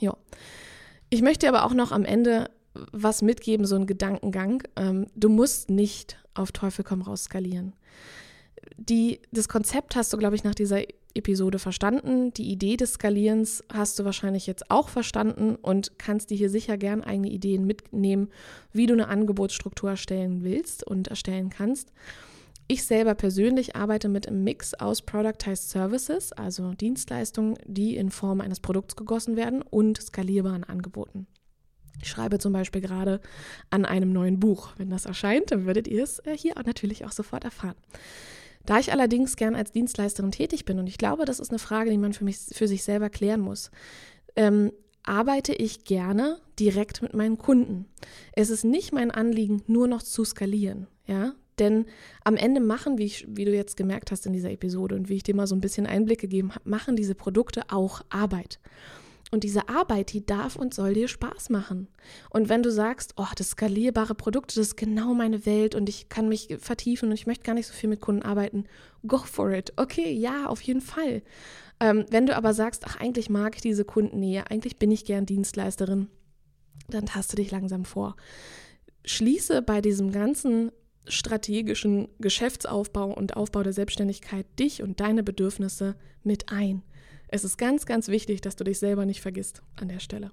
Ja. 0.00 0.16
Ich 1.08 1.22
möchte 1.22 1.48
aber 1.48 1.64
auch 1.64 1.74
noch 1.74 1.92
am 1.92 2.04
Ende 2.04 2.50
was 2.92 3.22
mitgeben, 3.22 3.66
so 3.66 3.76
einen 3.76 3.86
Gedankengang. 3.86 4.62
Ähm, 4.76 5.06
du 5.14 5.28
musst 5.28 5.70
nicht 5.70 6.18
auf 6.34 6.52
Teufel 6.52 6.84
komm 6.84 7.02
raus 7.02 7.24
skalieren. 7.24 7.74
Die, 8.76 9.20
das 9.32 9.48
Konzept 9.48 9.96
hast 9.96 10.12
du, 10.12 10.18
glaube 10.18 10.36
ich, 10.36 10.44
nach 10.44 10.54
dieser 10.54 10.82
Episode 11.14 11.58
verstanden. 11.58 12.32
Die 12.34 12.50
Idee 12.50 12.76
des 12.76 12.94
Skalierens 12.94 13.64
hast 13.72 13.98
du 13.98 14.04
wahrscheinlich 14.04 14.46
jetzt 14.46 14.70
auch 14.70 14.88
verstanden 14.88 15.56
und 15.56 15.98
kannst 15.98 16.30
dir 16.30 16.36
hier 16.36 16.50
sicher 16.50 16.76
gern 16.76 17.02
eigene 17.02 17.30
Ideen 17.30 17.64
mitnehmen, 17.66 18.28
wie 18.72 18.86
du 18.86 18.92
eine 18.92 19.08
Angebotsstruktur 19.08 19.90
erstellen 19.90 20.44
willst 20.44 20.86
und 20.86 21.08
erstellen 21.08 21.48
kannst. 21.48 21.92
Ich 22.68 22.84
selber 22.84 23.14
persönlich 23.14 23.76
arbeite 23.76 24.08
mit 24.08 24.26
einem 24.26 24.42
Mix 24.42 24.74
aus 24.74 25.02
Productized 25.02 25.70
Services, 25.70 26.32
also 26.32 26.74
Dienstleistungen, 26.74 27.56
die 27.64 27.96
in 27.96 28.10
Form 28.10 28.40
eines 28.40 28.58
Produkts 28.58 28.96
gegossen 28.96 29.36
werden, 29.36 29.62
und 29.62 30.02
skalierbaren 30.02 30.64
Angeboten. 30.64 31.28
Ich 32.02 32.08
schreibe 32.08 32.38
zum 32.38 32.52
Beispiel 32.52 32.80
gerade 32.80 33.20
an 33.70 33.84
einem 33.84 34.12
neuen 34.12 34.40
Buch. 34.40 34.70
Wenn 34.76 34.90
das 34.90 35.06
erscheint, 35.06 35.52
dann 35.52 35.64
würdet 35.64 35.86
ihr 35.86 36.02
es 36.02 36.18
äh, 36.20 36.36
hier 36.36 36.54
natürlich 36.64 37.04
auch 37.04 37.12
sofort 37.12 37.44
erfahren. 37.44 37.76
Da 38.64 38.80
ich 38.80 38.90
allerdings 38.90 39.36
gern 39.36 39.54
als 39.54 39.70
Dienstleisterin 39.70 40.32
tätig 40.32 40.64
bin, 40.64 40.80
und 40.80 40.88
ich 40.88 40.98
glaube, 40.98 41.24
das 41.24 41.38
ist 41.38 41.50
eine 41.50 41.60
Frage, 41.60 41.90
die 41.90 41.98
man 41.98 42.12
für, 42.12 42.24
mich, 42.24 42.38
für 42.52 42.66
sich 42.66 42.82
selber 42.82 43.10
klären 43.10 43.40
muss, 43.40 43.70
ähm, 44.34 44.72
arbeite 45.04 45.54
ich 45.54 45.84
gerne 45.84 46.38
direkt 46.58 47.00
mit 47.00 47.14
meinen 47.14 47.38
Kunden. 47.38 47.86
Es 48.32 48.50
ist 48.50 48.64
nicht 48.64 48.92
mein 48.92 49.12
Anliegen, 49.12 49.62
nur 49.68 49.86
noch 49.86 50.02
zu 50.02 50.24
skalieren. 50.24 50.88
Ja, 51.06 51.34
denn 51.58 51.86
am 52.24 52.36
Ende 52.36 52.60
machen, 52.60 52.98
wie, 52.98 53.04
ich, 53.04 53.26
wie 53.28 53.44
du 53.44 53.54
jetzt 53.54 53.76
gemerkt 53.76 54.10
hast 54.10 54.26
in 54.26 54.32
dieser 54.32 54.50
Episode 54.50 54.94
und 54.94 55.08
wie 55.08 55.16
ich 55.16 55.22
dir 55.22 55.34
mal 55.34 55.46
so 55.46 55.54
ein 55.54 55.60
bisschen 55.60 55.86
Einblick 55.86 56.20
gegeben 56.20 56.54
habe, 56.54 56.68
machen 56.68 56.96
diese 56.96 57.14
Produkte 57.14 57.62
auch 57.68 58.02
Arbeit. 58.10 58.58
Und 59.32 59.42
diese 59.42 59.68
Arbeit, 59.68 60.12
die 60.12 60.24
darf 60.24 60.54
und 60.54 60.72
soll 60.72 60.94
dir 60.94 61.08
Spaß 61.08 61.50
machen. 61.50 61.88
Und 62.30 62.48
wenn 62.48 62.62
du 62.62 62.70
sagst, 62.70 63.14
oh, 63.16 63.26
das 63.34 63.50
skalierbare 63.50 64.14
Produkt, 64.14 64.52
das 64.52 64.58
ist 64.58 64.76
genau 64.76 65.14
meine 65.14 65.44
Welt 65.46 65.74
und 65.74 65.88
ich 65.88 66.08
kann 66.08 66.28
mich 66.28 66.56
vertiefen 66.60 67.08
und 67.08 67.14
ich 67.14 67.26
möchte 67.26 67.42
gar 67.42 67.54
nicht 67.54 67.66
so 67.66 67.74
viel 67.74 67.88
mit 67.88 68.00
Kunden 68.00 68.22
arbeiten, 68.22 68.66
go 69.06 69.18
for 69.18 69.50
it. 69.50 69.72
Okay, 69.76 70.12
ja, 70.12 70.46
auf 70.46 70.60
jeden 70.62 70.80
Fall. 70.80 71.22
Ähm, 71.80 72.06
wenn 72.10 72.26
du 72.26 72.36
aber 72.36 72.54
sagst, 72.54 72.84
ach, 72.86 73.00
eigentlich 73.00 73.28
mag 73.28 73.56
ich 73.56 73.62
diese 73.62 73.84
Kundennähe, 73.84 74.48
eigentlich 74.48 74.78
bin 74.78 74.92
ich 74.92 75.04
gern 75.04 75.26
Dienstleisterin, 75.26 76.08
dann 76.88 77.06
taste 77.06 77.34
dich 77.34 77.50
langsam 77.50 77.84
vor. 77.84 78.14
Schließe 79.04 79.60
bei 79.60 79.80
diesem 79.80 80.12
ganzen 80.12 80.70
strategischen 81.08 82.08
Geschäftsaufbau 82.18 83.12
und 83.12 83.36
Aufbau 83.36 83.62
der 83.62 83.72
Selbstständigkeit 83.72 84.46
dich 84.58 84.82
und 84.82 85.00
deine 85.00 85.22
Bedürfnisse 85.22 85.96
mit 86.22 86.50
ein. 86.50 86.82
Es 87.28 87.44
ist 87.44 87.58
ganz, 87.58 87.86
ganz 87.86 88.08
wichtig, 88.08 88.40
dass 88.40 88.56
du 88.56 88.64
dich 88.64 88.78
selber 88.78 89.06
nicht 89.06 89.20
vergisst 89.20 89.62
an 89.76 89.88
der 89.88 90.00
Stelle. 90.00 90.32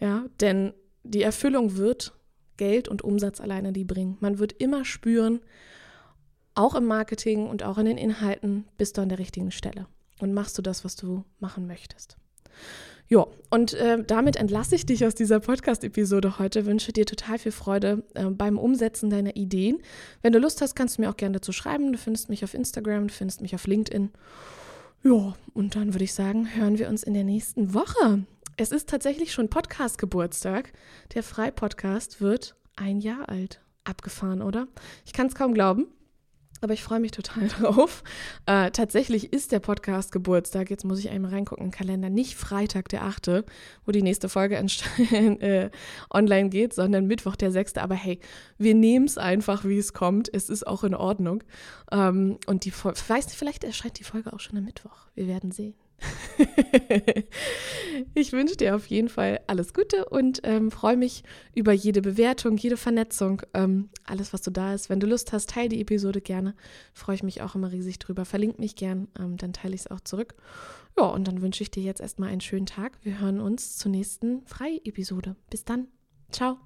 Ja, 0.00 0.26
denn 0.40 0.72
die 1.02 1.22
Erfüllung 1.22 1.76
wird 1.76 2.14
Geld 2.56 2.88
und 2.88 3.02
Umsatz 3.02 3.40
alleine 3.40 3.72
die 3.72 3.84
bringen. 3.84 4.16
Man 4.20 4.38
wird 4.38 4.52
immer 4.52 4.84
spüren, 4.84 5.40
auch 6.54 6.74
im 6.74 6.86
Marketing 6.86 7.46
und 7.46 7.62
auch 7.62 7.78
in 7.78 7.86
den 7.86 7.98
Inhalten 7.98 8.66
bist 8.76 8.96
du 8.98 9.02
an 9.02 9.08
der 9.08 9.18
richtigen 9.18 9.50
Stelle 9.50 9.86
und 10.20 10.34
machst 10.34 10.58
du 10.58 10.62
das, 10.62 10.84
was 10.84 10.96
du 10.96 11.24
machen 11.38 11.66
möchtest. 11.66 12.16
Ja, 13.10 13.26
und 13.48 13.72
äh, 13.72 14.04
damit 14.04 14.36
entlasse 14.36 14.74
ich 14.74 14.84
dich 14.84 15.06
aus 15.06 15.14
dieser 15.14 15.40
Podcast-Episode 15.40 16.38
heute. 16.38 16.66
Wünsche 16.66 16.92
dir 16.92 17.06
total 17.06 17.38
viel 17.38 17.52
Freude 17.52 18.02
äh, 18.12 18.26
beim 18.26 18.58
Umsetzen 18.58 19.08
deiner 19.08 19.34
Ideen. 19.34 19.78
Wenn 20.20 20.34
du 20.34 20.38
Lust 20.38 20.60
hast, 20.60 20.76
kannst 20.76 20.98
du 20.98 21.02
mir 21.02 21.10
auch 21.10 21.16
gerne 21.16 21.36
dazu 21.36 21.52
schreiben. 21.52 21.90
Du 21.92 21.98
findest 21.98 22.28
mich 22.28 22.44
auf 22.44 22.52
Instagram, 22.52 23.08
du 23.08 23.14
findest 23.14 23.40
mich 23.40 23.54
auf 23.54 23.66
LinkedIn. 23.66 24.10
Ja, 25.02 25.34
und 25.54 25.74
dann 25.74 25.94
würde 25.94 26.04
ich 26.04 26.12
sagen, 26.12 26.54
hören 26.54 26.78
wir 26.78 26.88
uns 26.90 27.02
in 27.02 27.14
der 27.14 27.24
nächsten 27.24 27.72
Woche. 27.72 28.24
Es 28.58 28.72
ist 28.72 28.90
tatsächlich 28.90 29.32
schon 29.32 29.48
Podcast-Geburtstag. 29.48 30.72
Der 31.14 31.22
Frei-Podcast 31.22 32.20
wird 32.20 32.56
ein 32.76 33.00
Jahr 33.00 33.30
alt. 33.30 33.62
Abgefahren, 33.84 34.42
oder? 34.42 34.68
Ich 35.06 35.14
kann 35.14 35.28
es 35.28 35.34
kaum 35.34 35.54
glauben. 35.54 35.86
Aber 36.60 36.74
ich 36.74 36.82
freue 36.82 37.00
mich 37.00 37.12
total 37.12 37.48
drauf. 37.60 38.02
Äh, 38.46 38.70
tatsächlich 38.70 39.32
ist 39.32 39.52
der 39.52 39.60
Podcast 39.60 40.12
Geburtstag. 40.12 40.70
Jetzt 40.70 40.84
muss 40.84 40.98
ich 40.98 41.10
einmal 41.10 41.30
reingucken 41.30 41.66
im 41.66 41.70
Kalender. 41.70 42.10
Nicht 42.10 42.36
Freitag, 42.36 42.88
der 42.88 43.04
8., 43.04 43.44
wo 43.84 43.92
die 43.92 44.02
nächste 44.02 44.28
Folge 44.28 44.56
äh, 45.12 45.70
online 46.12 46.48
geht, 46.48 46.74
sondern 46.74 47.06
Mittwoch, 47.06 47.36
der 47.36 47.50
6. 47.50 47.74
Aber 47.74 47.94
hey, 47.94 48.18
wir 48.58 48.74
nehmen 48.74 49.06
es 49.06 49.18
einfach, 49.18 49.64
wie 49.64 49.78
es 49.78 49.92
kommt. 49.92 50.32
Es 50.32 50.48
ist 50.48 50.66
auch 50.66 50.84
in 50.84 50.94
Ordnung. 50.94 51.42
Ähm, 51.92 52.38
und 52.46 52.64
die 52.64 52.70
Folge, 52.70 52.98
weiß 53.06 53.26
nicht, 53.26 53.38
vielleicht 53.38 53.64
erscheint 53.64 53.98
die 53.98 54.04
Folge 54.04 54.32
auch 54.32 54.40
schon 54.40 54.58
am 54.58 54.64
Mittwoch. 54.64 55.08
Wir 55.14 55.26
werden 55.26 55.50
sehen. 55.50 55.74
ich 58.14 58.32
wünsche 58.32 58.56
dir 58.56 58.76
auf 58.76 58.86
jeden 58.86 59.08
Fall 59.08 59.40
alles 59.46 59.74
Gute 59.74 60.04
und 60.06 60.40
ähm, 60.44 60.70
freue 60.70 60.96
mich 60.96 61.24
über 61.54 61.72
jede 61.72 62.02
Bewertung, 62.02 62.56
jede 62.56 62.76
Vernetzung, 62.76 63.42
ähm, 63.54 63.88
alles, 64.04 64.32
was 64.32 64.44
so 64.44 64.50
da 64.50 64.74
ist. 64.74 64.90
Wenn 64.90 65.00
du 65.00 65.06
Lust 65.06 65.32
hast, 65.32 65.50
teile 65.50 65.68
die 65.68 65.80
Episode 65.80 66.20
gerne. 66.20 66.54
Freue 66.92 67.16
ich 67.16 67.22
mich 67.22 67.42
auch 67.42 67.54
immer 67.54 67.72
riesig 67.72 67.98
drüber. 67.98 68.24
Verlink 68.24 68.58
mich 68.58 68.76
gern, 68.76 69.08
ähm, 69.18 69.36
dann 69.36 69.52
teile 69.52 69.74
ich 69.74 69.82
es 69.82 69.90
auch 69.90 70.00
zurück. 70.00 70.34
Ja, 70.96 71.04
und 71.04 71.28
dann 71.28 71.42
wünsche 71.42 71.62
ich 71.62 71.70
dir 71.70 71.82
jetzt 71.82 72.00
erstmal 72.00 72.30
einen 72.30 72.40
schönen 72.40 72.66
Tag. 72.66 72.98
Wir 73.02 73.20
hören 73.20 73.40
uns 73.40 73.76
zur 73.76 73.90
nächsten 73.90 74.44
Frei-Episode. 74.46 75.36
Bis 75.50 75.64
dann. 75.64 75.88
Ciao. 76.30 76.58